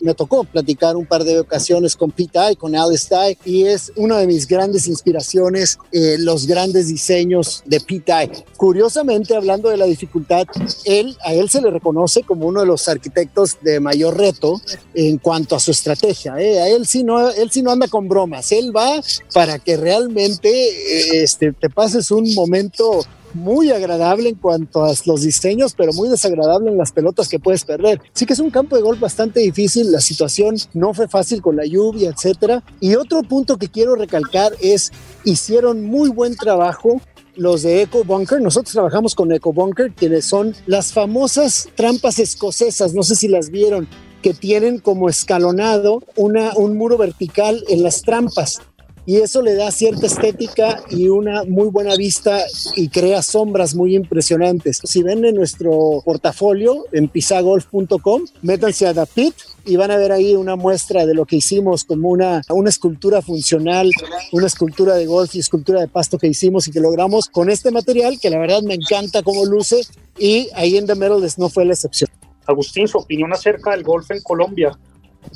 Me 0.00 0.14
tocó 0.14 0.44
platicar 0.44 0.96
un 0.96 1.06
par 1.06 1.24
de 1.24 1.40
ocasiones 1.40 1.96
con 1.96 2.10
Pete 2.10 2.38
Dye, 2.38 2.56
con 2.56 2.74
Alice 2.76 3.08
Dye, 3.08 3.38
y 3.44 3.64
es 3.64 3.92
una 3.96 4.18
de 4.18 4.26
mis 4.26 4.46
grandes 4.46 4.86
inspiraciones, 4.86 5.78
eh, 5.92 6.16
los 6.18 6.46
grandes 6.46 6.88
diseños 6.88 7.62
de 7.66 7.80
Pete 7.80 8.12
Dye. 8.12 8.44
Curiosamente, 8.56 9.34
hablando 9.34 9.68
de 9.68 9.76
la 9.76 9.86
dificultad, 9.86 10.46
él, 10.84 11.16
a 11.24 11.32
él 11.32 11.48
se 11.48 11.60
le 11.60 11.70
reconoce 11.70 12.22
como 12.22 12.46
uno 12.46 12.60
de 12.60 12.66
los 12.66 12.88
arquitectos 12.88 13.58
de 13.62 13.80
mayor 13.80 14.16
reto 14.16 14.60
en 14.94 15.18
cuanto 15.18 15.56
a 15.56 15.60
su 15.60 15.70
estrategia. 15.70 16.38
¿eh? 16.38 16.60
A 16.60 16.68
él 16.68 16.86
sí, 16.86 17.02
no, 17.02 17.30
él 17.30 17.50
sí 17.50 17.62
no 17.62 17.70
anda 17.70 17.88
con 17.88 18.08
bromas, 18.08 18.52
él 18.52 18.74
va 18.74 19.00
para 19.32 19.58
que 19.58 19.76
realmente 19.76 20.48
eh, 20.50 21.22
este, 21.22 21.52
te 21.52 21.70
pases 21.70 22.10
un 22.10 22.34
momento 22.34 23.04
muy 23.34 23.70
agradable 23.70 24.28
en 24.28 24.34
cuanto 24.34 24.84
a 24.84 24.92
los 25.06 25.22
diseños, 25.22 25.74
pero 25.76 25.92
muy 25.92 26.08
desagradable 26.08 26.70
en 26.70 26.78
las 26.78 26.92
pelotas 26.92 27.28
que 27.28 27.38
puedes 27.38 27.64
perder. 27.64 28.00
Sí 28.12 28.26
que 28.26 28.32
es 28.32 28.38
un 28.38 28.50
campo 28.50 28.76
de 28.76 28.82
golf 28.82 29.00
bastante 29.00 29.40
difícil, 29.40 29.92
la 29.92 30.00
situación 30.00 30.56
no 30.74 30.94
fue 30.94 31.08
fácil 31.08 31.42
con 31.42 31.56
la 31.56 31.66
lluvia, 31.66 32.10
etcétera. 32.10 32.62
Y 32.80 32.94
otro 32.94 33.22
punto 33.22 33.56
que 33.56 33.68
quiero 33.68 33.94
recalcar 33.94 34.52
es 34.60 34.92
hicieron 35.24 35.84
muy 35.84 36.08
buen 36.10 36.36
trabajo 36.36 37.00
los 37.36 37.62
de 37.62 37.82
Eco 37.82 38.04
Bunker. 38.04 38.40
Nosotros 38.40 38.72
trabajamos 38.72 39.14
con 39.14 39.32
Eco 39.32 39.52
Bunker, 39.52 39.92
quienes 39.92 40.24
son 40.24 40.54
las 40.66 40.92
famosas 40.92 41.68
trampas 41.76 42.18
escocesas, 42.18 42.94
no 42.94 43.02
sé 43.02 43.14
si 43.14 43.28
las 43.28 43.50
vieron, 43.50 43.88
que 44.22 44.34
tienen 44.34 44.78
como 44.78 45.08
escalonado 45.08 46.02
un 46.16 46.76
muro 46.76 46.98
vertical 46.98 47.64
en 47.68 47.84
las 47.84 48.02
trampas 48.02 48.60
y 49.08 49.22
eso 49.22 49.40
le 49.40 49.54
da 49.54 49.70
cierta 49.70 50.04
estética 50.04 50.82
y 50.90 51.08
una 51.08 51.44
muy 51.44 51.68
buena 51.68 51.96
vista 51.96 52.44
y 52.76 52.90
crea 52.90 53.22
sombras 53.22 53.74
muy 53.74 53.96
impresionantes. 53.96 54.82
Si 54.84 55.02
ven 55.02 55.24
en 55.24 55.34
nuestro 55.34 56.02
portafolio 56.04 56.84
en 56.92 57.08
pisagolf.com, 57.08 58.26
métanse 58.42 58.86
a 58.86 58.92
Dapit 58.92 59.32
y 59.64 59.76
van 59.76 59.92
a 59.92 59.96
ver 59.96 60.12
ahí 60.12 60.36
una 60.36 60.56
muestra 60.56 61.06
de 61.06 61.14
lo 61.14 61.24
que 61.24 61.36
hicimos 61.36 61.84
como 61.84 62.10
una, 62.10 62.42
una 62.50 62.68
escultura 62.68 63.22
funcional, 63.22 63.90
una 64.30 64.46
escultura 64.46 64.94
de 64.94 65.06
golf 65.06 65.34
y 65.36 65.38
escultura 65.38 65.80
de 65.80 65.88
pasto 65.88 66.18
que 66.18 66.26
hicimos 66.26 66.68
y 66.68 66.70
que 66.70 66.80
logramos 66.80 67.28
con 67.30 67.48
este 67.48 67.70
material 67.70 68.20
que 68.20 68.28
la 68.28 68.38
verdad 68.38 68.60
me 68.60 68.74
encanta 68.74 69.22
cómo 69.22 69.46
luce 69.46 69.86
y 70.18 70.50
ahí 70.54 70.76
en 70.76 70.86
The 70.86 70.96
Metals 70.96 71.38
no 71.38 71.48
fue 71.48 71.64
la 71.64 71.72
excepción. 71.72 72.10
Agustín, 72.44 72.86
su 72.86 72.98
opinión 72.98 73.32
acerca 73.32 73.70
del 73.70 73.84
golf 73.84 74.10
en 74.10 74.20
Colombia. 74.20 74.78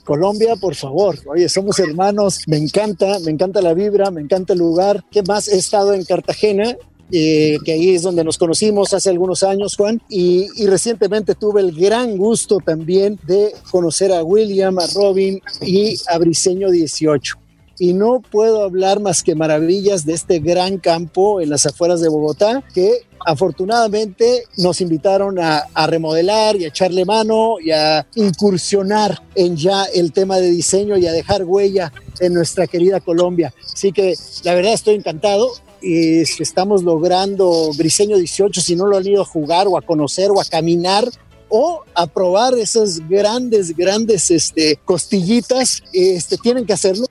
Colombia, 0.05 0.57
por 0.57 0.75
favor. 0.75 1.19
Oye, 1.27 1.49
somos 1.49 1.79
hermanos. 1.79 2.41
Me 2.47 2.57
encanta, 2.57 3.19
me 3.21 3.31
encanta 3.31 3.63
la 3.63 3.75
vibra, 3.75 4.11
me 4.11 4.21
encanta 4.21 4.53
el 4.53 4.59
lugar. 4.59 5.05
¿Qué 5.11 5.23
más? 5.23 5.49
He 5.49 5.59
estado 5.59 5.95
en 5.95 6.05
Cartagena 6.05 6.77
eh, 7.15 7.59
que 7.65 7.73
ahí 7.73 7.95
es 7.95 8.03
donde 8.03 8.25
nos 8.25 8.39
conocimos 8.39 8.95
hace 8.95 9.11
algunos 9.11 9.43
años, 9.43 9.77
Juan, 9.77 10.01
y, 10.09 10.47
y, 10.57 10.67
recientemente 10.67 11.35
tuve 11.35 11.61
el 11.61 11.73
gran 11.73 12.17
gusto 12.17 12.57
también 12.65 13.21
de 13.27 13.53
conocer 13.71 14.13
a 14.13 14.25
William, 14.25 14.79
a 14.79 14.87
Robin 14.95 15.39
y 15.61 15.95
a 16.09 16.17
Briseño 16.17 16.71
18 16.71 17.42
y 17.83 17.95
no 17.95 18.21
puedo 18.21 18.63
hablar 18.63 19.01
más 19.01 19.25
que 19.25 19.35
maravillas 19.35 20.07
de 20.07 20.13
este 20.13 20.39
gran 20.39 20.79
campo 20.79 21.41
en 21.41 21.51
las 21.51 21.67
afueras 21.67 22.01
de 22.01 22.09
Bogotá 22.09 22.63
que 22.73 22.99
afortunadamente 23.27 24.45
nos 24.59 24.81
invitaron 24.81 25.41
a, 25.41 25.67
remodelar 25.89 26.55
y 26.55 26.65
a 26.65 26.69
echarle 26.69 27.05
mano 27.05 27.57
y 27.59 27.73
a 27.73 28.07
incursionar 28.15 29.21
en 29.35 29.57
ya 29.57 29.83
el 29.83 30.13
tema 30.13 30.39
de 30.39 30.53
diseño 30.53 30.97
y 30.97 31.09
a 31.09 31.13
dejar 31.13 31.43
huella 31.43 31.93
en 32.21 32.35
nuestra 32.35 32.69
querida 32.69 33.01
Colombia. 33.01 33.53
Así 33.65 33.91
que 33.91 34.15
la 34.45 34.55
verdad 34.55 34.75
estoy 34.75 34.95
encantado 34.95 35.49
y 35.81 36.21
estamos 36.21 36.85
logrando 36.85 37.73
Briseño 37.77 38.17
18, 38.17 38.61
si 38.61 38.77
no 38.77 38.87
lo 38.87 38.97
han 38.97 39.09
ido 39.09 39.23
a 39.23 39.27
jugar 39.27 39.67
o 39.67 39.77
a 39.77 39.83
conocer 39.83 40.31
o 40.31 40.41
a 40.41 40.45
caminar, 40.45 41.11
o 41.49 41.83
a 41.95 42.07
probar 42.07 42.55
esas 42.55 43.07
grandes, 43.09 43.77
grandes 43.77 44.31
este, 44.31 44.79
costillitas, 44.85 45.83
este, 45.93 46.39
tienen 46.39 46.65
que 46.65 46.75
hacerlo 46.75 47.07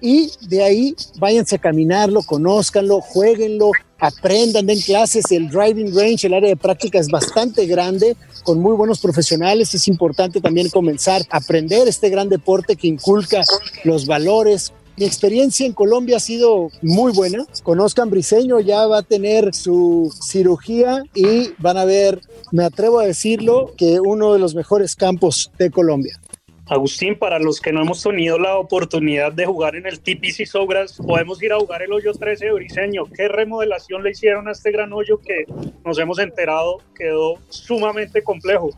y 0.00 0.30
de 0.48 0.62
ahí 0.62 0.96
váyanse 1.18 1.56
a 1.56 1.58
caminarlo, 1.58 2.22
conózcanlo, 2.22 3.00
jueguenlo, 3.00 3.72
aprendan, 3.98 4.66
den 4.66 4.80
clases. 4.80 5.30
El 5.30 5.48
driving 5.48 5.94
range, 5.94 6.26
el 6.26 6.34
área 6.34 6.50
de 6.50 6.56
práctica 6.56 6.98
es 6.98 7.08
bastante 7.08 7.66
grande, 7.66 8.16
con 8.44 8.60
muy 8.60 8.74
buenos 8.74 9.00
profesionales. 9.00 9.74
Es 9.74 9.88
importante 9.88 10.40
también 10.40 10.70
comenzar 10.70 11.22
a 11.30 11.38
aprender 11.38 11.88
este 11.88 12.08
gran 12.10 12.28
deporte 12.28 12.76
que 12.76 12.88
inculca 12.88 13.42
los 13.84 14.06
valores. 14.06 14.72
Mi 14.96 15.04
experiencia 15.04 15.64
en 15.64 15.74
Colombia 15.74 16.16
ha 16.16 16.20
sido 16.20 16.70
muy 16.82 17.12
buena. 17.12 17.46
Conozcan 17.62 18.10
Briseño, 18.10 18.58
ya 18.58 18.86
va 18.86 18.98
a 18.98 19.02
tener 19.02 19.54
su 19.54 20.12
cirugía 20.24 21.04
y 21.14 21.50
van 21.58 21.76
a 21.76 21.84
ver, 21.84 22.20
me 22.50 22.64
atrevo 22.64 22.98
a 22.98 23.06
decirlo, 23.06 23.74
que 23.76 24.00
uno 24.00 24.32
de 24.32 24.40
los 24.40 24.56
mejores 24.56 24.96
campos 24.96 25.52
de 25.56 25.70
Colombia. 25.70 26.20
Agustín, 26.68 27.18
para 27.18 27.38
los 27.38 27.60
que 27.60 27.72
no 27.72 27.82
hemos 27.82 28.02
tenido 28.02 28.38
la 28.38 28.56
oportunidad 28.56 29.32
de 29.32 29.46
jugar 29.46 29.76
en 29.76 29.86
el 29.86 30.00
TPC 30.00 30.46
Sobras, 30.46 30.96
podemos 30.96 31.42
ir 31.42 31.52
a 31.52 31.58
jugar 31.58 31.82
el 31.82 31.92
hoyo 31.92 32.12
13 32.12 32.46
de 32.46 32.52
Briseño. 32.52 33.04
¿Qué 33.06 33.28
remodelación 33.28 34.02
le 34.02 34.10
hicieron 34.10 34.48
a 34.48 34.52
este 34.52 34.70
gran 34.70 34.92
hoyo 34.92 35.18
que 35.18 35.44
nos 35.84 35.98
hemos 35.98 36.18
enterado 36.18 36.78
quedó 36.94 37.38
sumamente 37.48 38.22
complejo? 38.22 38.70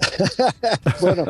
bueno, 1.01 1.25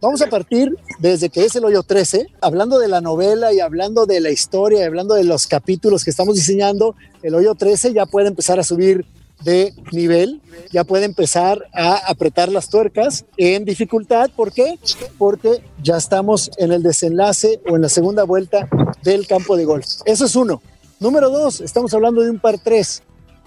Vamos 0.00 0.22
a 0.22 0.28
partir 0.28 0.76
desde 1.00 1.28
que 1.28 1.44
es 1.44 1.56
el 1.56 1.64
hoyo 1.64 1.82
13, 1.82 2.28
hablando 2.40 2.78
de 2.78 2.86
la 2.86 3.00
novela 3.00 3.52
y 3.52 3.58
hablando 3.58 4.06
de 4.06 4.20
la 4.20 4.30
historia, 4.30 4.80
y 4.80 4.84
hablando 4.84 5.16
de 5.16 5.24
los 5.24 5.48
capítulos 5.48 6.04
que 6.04 6.10
estamos 6.10 6.36
diseñando, 6.36 6.94
el 7.22 7.34
hoyo 7.34 7.56
13 7.56 7.92
ya 7.92 8.06
puede 8.06 8.28
empezar 8.28 8.60
a 8.60 8.62
subir 8.62 9.04
de 9.42 9.72
nivel, 9.92 10.40
ya 10.72 10.84
puede 10.84 11.04
empezar 11.04 11.66
a 11.72 11.96
apretar 12.10 12.50
las 12.50 12.68
tuercas 12.68 13.24
en 13.36 13.64
dificultad. 13.64 14.30
¿Por 14.34 14.52
qué? 14.52 14.78
Porque 15.16 15.62
ya 15.82 15.96
estamos 15.96 16.50
en 16.58 16.72
el 16.72 16.82
desenlace 16.82 17.60
o 17.68 17.76
en 17.76 17.82
la 17.82 17.88
segunda 17.88 18.24
vuelta 18.24 18.68
del 19.02 19.26
campo 19.26 19.56
de 19.56 19.64
golf. 19.64 19.86
Eso 20.04 20.24
es 20.24 20.36
uno. 20.36 20.60
Número 21.00 21.30
dos, 21.30 21.60
estamos 21.60 21.94
hablando 21.94 22.22
de 22.22 22.30
un 22.30 22.40
par 22.40 22.58
tres. 22.58 23.02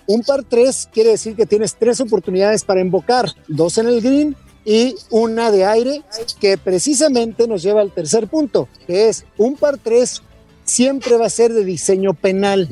Un 0.08 0.24
par 0.24 0.44
tres 0.44 0.90
quiere 0.92 1.12
decir 1.12 1.36
que 1.36 1.46
tienes 1.46 1.76
tres 1.76 2.00
oportunidades 2.00 2.64
para 2.64 2.82
invocar, 2.82 3.30
dos 3.48 3.78
en 3.78 3.88
el 3.88 4.02
green 4.02 4.36
y 4.64 4.96
una 5.10 5.52
de 5.52 5.66
aire, 5.66 6.04
que 6.40 6.58
precisamente 6.58 7.48
nos 7.48 7.64
lleva 7.64 7.82
al 7.82 7.92
tercer 7.92 8.28
punto, 8.28 8.68
que 8.88 9.10
es 9.10 9.26
un 9.38 9.56
par 9.56 9.78
tres 9.78 10.22
siempre 10.64 11.18
va 11.18 11.26
a 11.26 11.30
ser 11.30 11.54
de 11.54 11.66
diseño 11.66 12.14
penal 12.14 12.70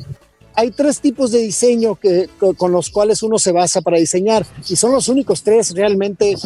hay 0.54 0.70
tres 0.70 1.00
tipos 1.00 1.30
de 1.30 1.38
diseño 1.38 1.94
que, 1.94 2.28
con 2.56 2.72
los 2.72 2.90
cuales 2.90 3.22
uno 3.22 3.38
se 3.38 3.52
basa 3.52 3.80
para 3.80 3.98
diseñar 3.98 4.46
y 4.68 4.76
son 4.76 4.92
los 4.92 5.08
únicos 5.08 5.42
tres 5.42 5.72
realmente 5.74 6.36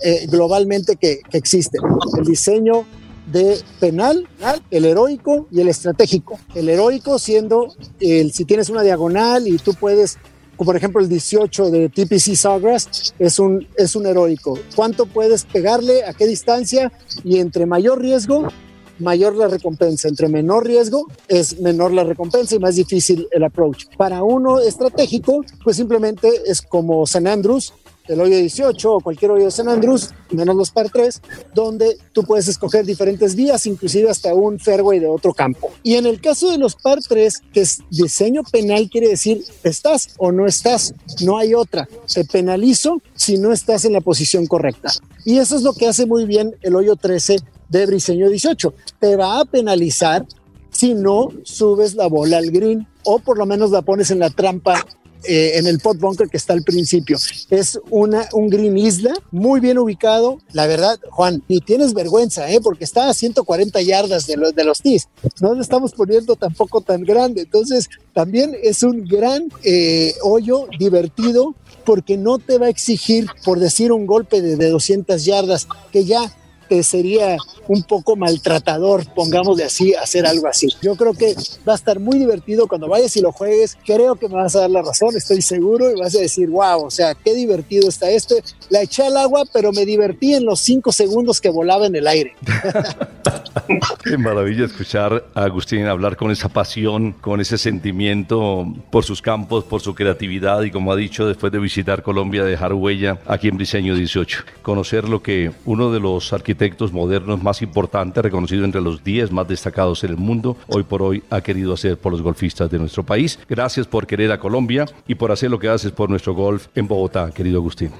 eh, 0.00 0.26
globalmente 0.26 0.96
que, 0.96 1.20
existen. 1.32 1.80
El 2.18 2.24
diseño 2.24 2.84
de 3.30 3.58
penal, 3.80 4.28
el 4.70 4.84
heroico 4.84 5.46
y 5.50 5.60
el 5.60 5.68
estratégico. 5.68 6.38
El 6.54 6.68
heroico 6.68 7.18
siendo 7.18 7.74
el, 8.00 8.32
si 8.32 8.44
tienes 8.44 8.68
una 8.68 8.82
diagonal 8.82 9.48
y 9.48 9.56
tú 9.56 9.74
puedes, 9.74 10.18
como 10.56 10.66
por 10.66 10.76
ejemplo 10.76 11.00
el 11.00 11.08
18 11.08 11.70
de 11.70 11.88
TPC 11.88 12.36
Sawgrass, 12.36 13.14
es 13.18 13.38
un, 13.38 13.66
es 13.76 13.96
un 13.96 14.06
heroico. 14.06 14.58
¿Cuánto 14.76 15.06
puedes 15.06 15.44
pegarle? 15.44 16.04
¿A 16.04 16.12
qué 16.12 16.26
distancia? 16.26 16.92
Y 17.22 17.38
entre 17.38 17.66
mayor 17.66 18.00
riesgo, 18.00 18.48
mayor 18.98 19.34
la 19.34 19.48
recompensa. 19.48 20.08
Entre 20.08 20.28
menor 20.28 20.66
riesgo 20.66 21.06
es 21.28 21.60
menor 21.60 21.92
la 21.92 22.04
recompensa 22.04 22.54
y 22.54 22.58
más 22.58 22.76
difícil 22.76 23.28
el 23.30 23.44
approach. 23.44 23.86
Para 23.96 24.22
uno 24.22 24.60
estratégico, 24.60 25.44
pues 25.62 25.76
simplemente 25.76 26.30
es 26.46 26.62
como 26.62 27.06
San 27.06 27.26
Andrews, 27.26 27.72
el 28.06 28.20
hoyo 28.20 28.36
18 28.36 28.92
o 28.92 29.00
cualquier 29.00 29.30
hoyo 29.30 29.46
de 29.46 29.50
San 29.50 29.68
Andrews, 29.68 30.10
menos 30.30 30.54
los 30.56 30.70
par 30.70 30.90
3, 30.90 31.22
donde 31.54 31.96
tú 32.12 32.22
puedes 32.22 32.48
escoger 32.48 32.84
diferentes 32.84 33.34
vías, 33.34 33.66
inclusive 33.66 34.10
hasta 34.10 34.34
un 34.34 34.58
fairway 34.58 34.98
de 34.98 35.06
otro 35.06 35.32
campo. 35.32 35.70
Y 35.82 35.94
en 35.94 36.06
el 36.06 36.20
caso 36.20 36.50
de 36.50 36.58
los 36.58 36.76
par 36.76 36.98
3, 37.06 37.40
que 37.52 37.62
es 37.62 37.78
diseño 37.90 38.42
penal, 38.42 38.90
quiere 38.90 39.08
decir 39.08 39.44
estás 39.62 40.10
o 40.18 40.32
no 40.32 40.46
estás, 40.46 40.94
no 41.22 41.38
hay 41.38 41.54
otra. 41.54 41.88
Te 42.12 42.24
penalizo 42.24 43.00
si 43.14 43.38
no 43.38 43.52
estás 43.52 43.84
en 43.84 43.94
la 43.94 44.00
posición 44.00 44.46
correcta. 44.46 44.92
Y 45.24 45.38
eso 45.38 45.56
es 45.56 45.62
lo 45.62 45.72
que 45.72 45.88
hace 45.88 46.04
muy 46.04 46.26
bien 46.26 46.54
el 46.60 46.76
hoyo 46.76 46.96
13 46.96 47.38
de 47.68 47.86
Briseño 47.86 48.28
18. 48.28 48.74
Te 49.00 49.16
va 49.16 49.40
a 49.40 49.44
penalizar 49.44 50.26
si 50.70 50.94
no 50.94 51.28
subes 51.44 51.94
la 51.94 52.08
bola 52.08 52.38
al 52.38 52.50
green 52.50 52.86
o 53.04 53.18
por 53.18 53.38
lo 53.38 53.46
menos 53.46 53.70
la 53.70 53.82
pones 53.82 54.10
en 54.10 54.18
la 54.18 54.30
trampa 54.30 54.84
eh, 55.26 55.58
en 55.58 55.66
el 55.66 55.78
pot 55.78 55.98
bunker 55.98 56.28
que 56.28 56.36
está 56.36 56.52
al 56.52 56.62
principio. 56.62 57.16
Es 57.48 57.80
una, 57.88 58.28
un 58.32 58.48
green 58.50 58.76
isla 58.76 59.14
muy 59.30 59.60
bien 59.60 59.78
ubicado. 59.78 60.38
La 60.52 60.66
verdad, 60.66 60.98
Juan, 61.10 61.42
ni 61.48 61.60
tienes 61.60 61.94
vergüenza, 61.94 62.50
¿eh? 62.50 62.60
porque 62.62 62.84
está 62.84 63.08
a 63.08 63.14
140 63.14 63.80
yardas 63.80 64.26
de, 64.26 64.36
los 64.36 64.54
de 64.54 64.64
los 64.64 64.82
tees. 64.82 65.08
No 65.40 65.54
le 65.54 65.62
estamos 65.62 65.92
poniendo 65.92 66.36
tampoco 66.36 66.82
tan 66.82 67.02
grande. 67.04 67.42
Entonces, 67.42 67.88
también 68.12 68.54
es 68.62 68.82
un 68.82 69.06
gran 69.06 69.48
eh, 69.62 70.14
hoyo 70.22 70.68
divertido 70.78 71.54
porque 71.86 72.18
no 72.18 72.38
te 72.38 72.58
va 72.58 72.66
a 72.66 72.70
exigir, 72.70 73.26
por 73.44 73.60
decir, 73.60 73.92
un 73.92 74.06
golpe 74.06 74.42
de, 74.42 74.56
de 74.56 74.68
200 74.68 75.24
yardas, 75.24 75.68
que 75.90 76.04
ya 76.04 76.34
sería 76.82 77.36
un 77.68 77.82
poco 77.82 78.16
maltratador, 78.16 79.06
pongamos 79.14 79.56
de 79.56 79.64
así, 79.64 79.94
hacer 79.94 80.26
algo 80.26 80.48
así. 80.48 80.68
Yo 80.82 80.96
creo 80.96 81.14
que 81.14 81.34
va 81.66 81.72
a 81.72 81.76
estar 81.76 81.98
muy 82.00 82.18
divertido 82.18 82.66
cuando 82.66 82.88
vayas 82.88 83.16
y 83.16 83.20
lo 83.20 83.32
juegues. 83.32 83.76
Creo 83.84 84.16
que 84.16 84.28
me 84.28 84.34
vas 84.34 84.56
a 84.56 84.60
dar 84.60 84.70
la 84.70 84.82
razón, 84.82 85.16
estoy 85.16 85.42
seguro, 85.42 85.90
y 85.90 86.00
vas 86.00 86.14
a 86.16 86.20
decir, 86.20 86.48
wow, 86.50 86.84
o 86.84 86.90
sea, 86.90 87.14
qué 87.14 87.34
divertido 87.34 87.88
está 87.88 88.10
este. 88.10 88.42
La 88.68 88.82
eché 88.82 89.04
al 89.04 89.16
agua, 89.16 89.44
pero 89.52 89.72
me 89.72 89.84
divertí 89.84 90.34
en 90.34 90.44
los 90.44 90.60
cinco 90.60 90.92
segundos 90.92 91.40
que 91.40 91.50
volaba 91.50 91.86
en 91.86 91.96
el 91.96 92.06
aire. 92.06 92.34
qué 94.04 94.18
maravilla 94.18 94.66
escuchar 94.66 95.24
a 95.34 95.44
Agustín 95.44 95.86
hablar 95.86 96.16
con 96.16 96.30
esa 96.30 96.48
pasión, 96.48 97.12
con 97.12 97.40
ese 97.40 97.56
sentimiento 97.56 98.66
por 98.90 99.04
sus 99.04 99.22
campos, 99.22 99.64
por 99.64 99.80
su 99.80 99.94
creatividad 99.94 100.62
y 100.62 100.70
como 100.70 100.92
ha 100.92 100.96
dicho, 100.96 101.26
después 101.26 101.50
de 101.52 101.58
visitar 101.58 102.02
Colombia, 102.02 102.44
dejar 102.44 102.74
huella 102.74 103.18
aquí 103.26 103.48
en 103.48 103.56
Briseño 103.56 103.94
18. 103.94 104.44
Conocer 104.62 105.08
lo 105.08 105.22
que 105.22 105.52
uno 105.64 105.90
de 105.90 106.00
los 106.00 106.32
arquitectos 106.32 106.92
modernos 106.92 107.42
más 107.42 107.62
importante, 107.62 108.20
reconocido 108.20 108.64
entre 108.64 108.82
los 108.82 109.02
10 109.02 109.32
más 109.32 109.48
destacados 109.48 110.04
en 110.04 110.10
el 110.10 110.16
mundo, 110.16 110.56
hoy 110.68 110.82
por 110.82 111.02
hoy 111.02 111.22
ha 111.30 111.40
querido 111.40 111.72
hacer 111.72 111.96
por 111.96 112.12
los 112.12 112.22
golfistas 112.22 112.70
de 112.70 112.78
nuestro 112.78 113.04
país. 113.04 113.38
Gracias 113.48 113.86
por 113.86 114.06
querer 114.06 114.32
a 114.32 114.38
Colombia 114.38 114.84
y 115.08 115.14
por 115.14 115.32
hacer 115.32 115.50
lo 115.50 115.58
que 115.58 115.68
haces 115.68 115.92
por 115.92 116.10
nuestro 116.10 116.34
golf 116.34 116.66
en 116.74 116.86
Bogotá, 116.86 117.30
querido 117.30 117.58
Agustín. 117.58 117.90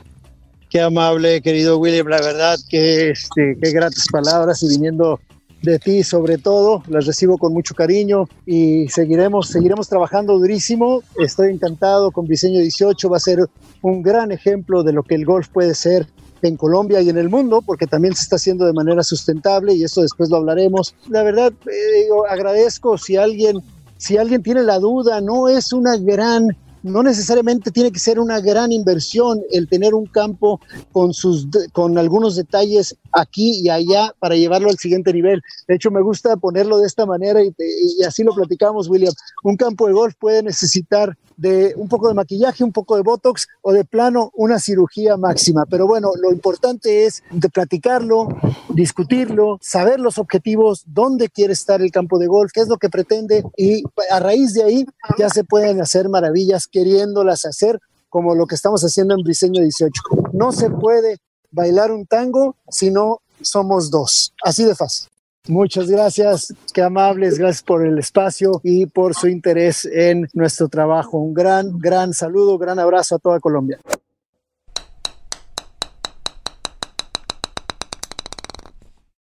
Qué 0.68 0.80
amable, 0.80 1.40
querido 1.40 1.78
William, 1.78 2.08
la 2.08 2.20
verdad 2.20 2.58
que 2.68 3.10
este, 3.10 3.56
qué 3.62 3.70
gratas 3.70 4.06
palabras 4.10 4.60
y 4.64 4.68
viniendo 4.68 5.20
de 5.64 5.78
ti 5.78 6.02
sobre 6.02 6.38
todo, 6.38 6.82
las 6.88 7.06
recibo 7.06 7.38
con 7.38 7.52
mucho 7.52 7.74
cariño 7.74 8.28
y 8.46 8.88
seguiremos, 8.88 9.48
seguiremos 9.48 9.88
trabajando 9.88 10.38
durísimo. 10.38 11.02
Estoy 11.18 11.52
encantado 11.52 12.10
con 12.10 12.26
Diseño 12.26 12.60
18, 12.60 13.08
va 13.08 13.16
a 13.16 13.20
ser 13.20 13.38
un 13.82 14.02
gran 14.02 14.30
ejemplo 14.30 14.82
de 14.82 14.92
lo 14.92 15.02
que 15.02 15.14
el 15.14 15.24
golf 15.24 15.48
puede 15.48 15.74
ser 15.74 16.06
en 16.42 16.56
Colombia 16.56 17.00
y 17.00 17.08
en 17.08 17.16
el 17.16 17.30
mundo, 17.30 17.62
porque 17.64 17.86
también 17.86 18.14
se 18.14 18.22
está 18.22 18.36
haciendo 18.36 18.66
de 18.66 18.74
manera 18.74 19.02
sustentable 19.02 19.72
y 19.74 19.82
eso 19.82 20.02
después 20.02 20.28
lo 20.28 20.36
hablaremos. 20.36 20.94
La 21.08 21.22
verdad, 21.22 21.52
eh, 21.66 22.06
agradezco 22.28 22.98
si 22.98 23.16
alguien, 23.16 23.62
si 23.96 24.18
alguien 24.18 24.42
tiene 24.42 24.62
la 24.62 24.78
duda, 24.78 25.22
no 25.22 25.48
es 25.48 25.72
una 25.72 25.96
gran 25.96 26.48
no 26.84 27.02
necesariamente 27.02 27.70
tiene 27.70 27.90
que 27.90 27.98
ser 27.98 28.20
una 28.20 28.40
gran 28.40 28.70
inversión 28.70 29.42
el 29.50 29.68
tener 29.68 29.94
un 29.94 30.04
campo 30.04 30.60
con, 30.92 31.14
sus, 31.14 31.48
con 31.72 31.96
algunos 31.96 32.36
detalles 32.36 32.94
aquí 33.10 33.60
y 33.60 33.70
allá 33.70 34.14
para 34.18 34.36
llevarlo 34.36 34.68
al 34.68 34.78
siguiente 34.78 35.12
nivel. 35.12 35.42
De 35.66 35.76
hecho, 35.76 35.90
me 35.90 36.02
gusta 36.02 36.36
ponerlo 36.36 36.78
de 36.78 36.86
esta 36.86 37.06
manera 37.06 37.42
y, 37.42 37.54
y 37.58 38.04
así 38.04 38.22
lo 38.22 38.34
platicamos, 38.34 38.88
William. 38.88 39.14
Un 39.42 39.56
campo 39.56 39.86
de 39.86 39.94
golf 39.94 40.14
puede 40.20 40.42
necesitar 40.42 41.16
de 41.36 41.74
un 41.76 41.88
poco 41.88 42.08
de 42.08 42.14
maquillaje, 42.14 42.64
un 42.64 42.72
poco 42.72 42.96
de 42.96 43.02
botox 43.02 43.48
o 43.62 43.72
de 43.72 43.84
plano 43.84 44.30
una 44.34 44.58
cirugía 44.58 45.16
máxima. 45.16 45.64
Pero 45.66 45.86
bueno, 45.86 46.12
lo 46.20 46.32
importante 46.32 47.06
es 47.06 47.22
de 47.30 47.48
platicarlo, 47.48 48.28
discutirlo, 48.68 49.58
saber 49.60 50.00
los 50.00 50.18
objetivos, 50.18 50.84
dónde 50.86 51.28
quiere 51.28 51.52
estar 51.52 51.82
el 51.82 51.90
campo 51.90 52.18
de 52.18 52.26
golf, 52.26 52.52
qué 52.52 52.60
es 52.60 52.68
lo 52.68 52.78
que 52.78 52.88
pretende 52.88 53.44
y 53.56 53.82
a 54.10 54.20
raíz 54.20 54.54
de 54.54 54.62
ahí 54.62 54.86
ya 55.18 55.28
se 55.28 55.44
pueden 55.44 55.80
hacer 55.80 56.08
maravillas 56.08 56.66
queriéndolas 56.66 57.44
hacer 57.44 57.80
como 58.08 58.34
lo 58.34 58.46
que 58.46 58.54
estamos 58.54 58.82
haciendo 58.82 59.14
en 59.14 59.22
Briseño 59.22 59.60
18. 59.60 59.90
No 60.32 60.52
se 60.52 60.70
puede 60.70 61.18
bailar 61.50 61.90
un 61.90 62.06
tango 62.06 62.56
si 62.68 62.90
no 62.90 63.20
somos 63.40 63.90
dos. 63.90 64.32
Así 64.44 64.64
de 64.64 64.74
fácil. 64.74 65.08
Muchas 65.46 65.90
gracias, 65.90 66.54
qué 66.72 66.80
amables, 66.80 67.38
gracias 67.38 67.62
por 67.62 67.86
el 67.86 67.98
espacio 67.98 68.62
y 68.62 68.86
por 68.86 69.14
su 69.14 69.28
interés 69.28 69.84
en 69.84 70.26
nuestro 70.32 70.68
trabajo. 70.68 71.18
Un 71.18 71.34
gran, 71.34 71.78
gran 71.78 72.14
saludo, 72.14 72.56
gran 72.56 72.78
abrazo 72.78 73.16
a 73.16 73.18
toda 73.18 73.40
Colombia. 73.40 73.78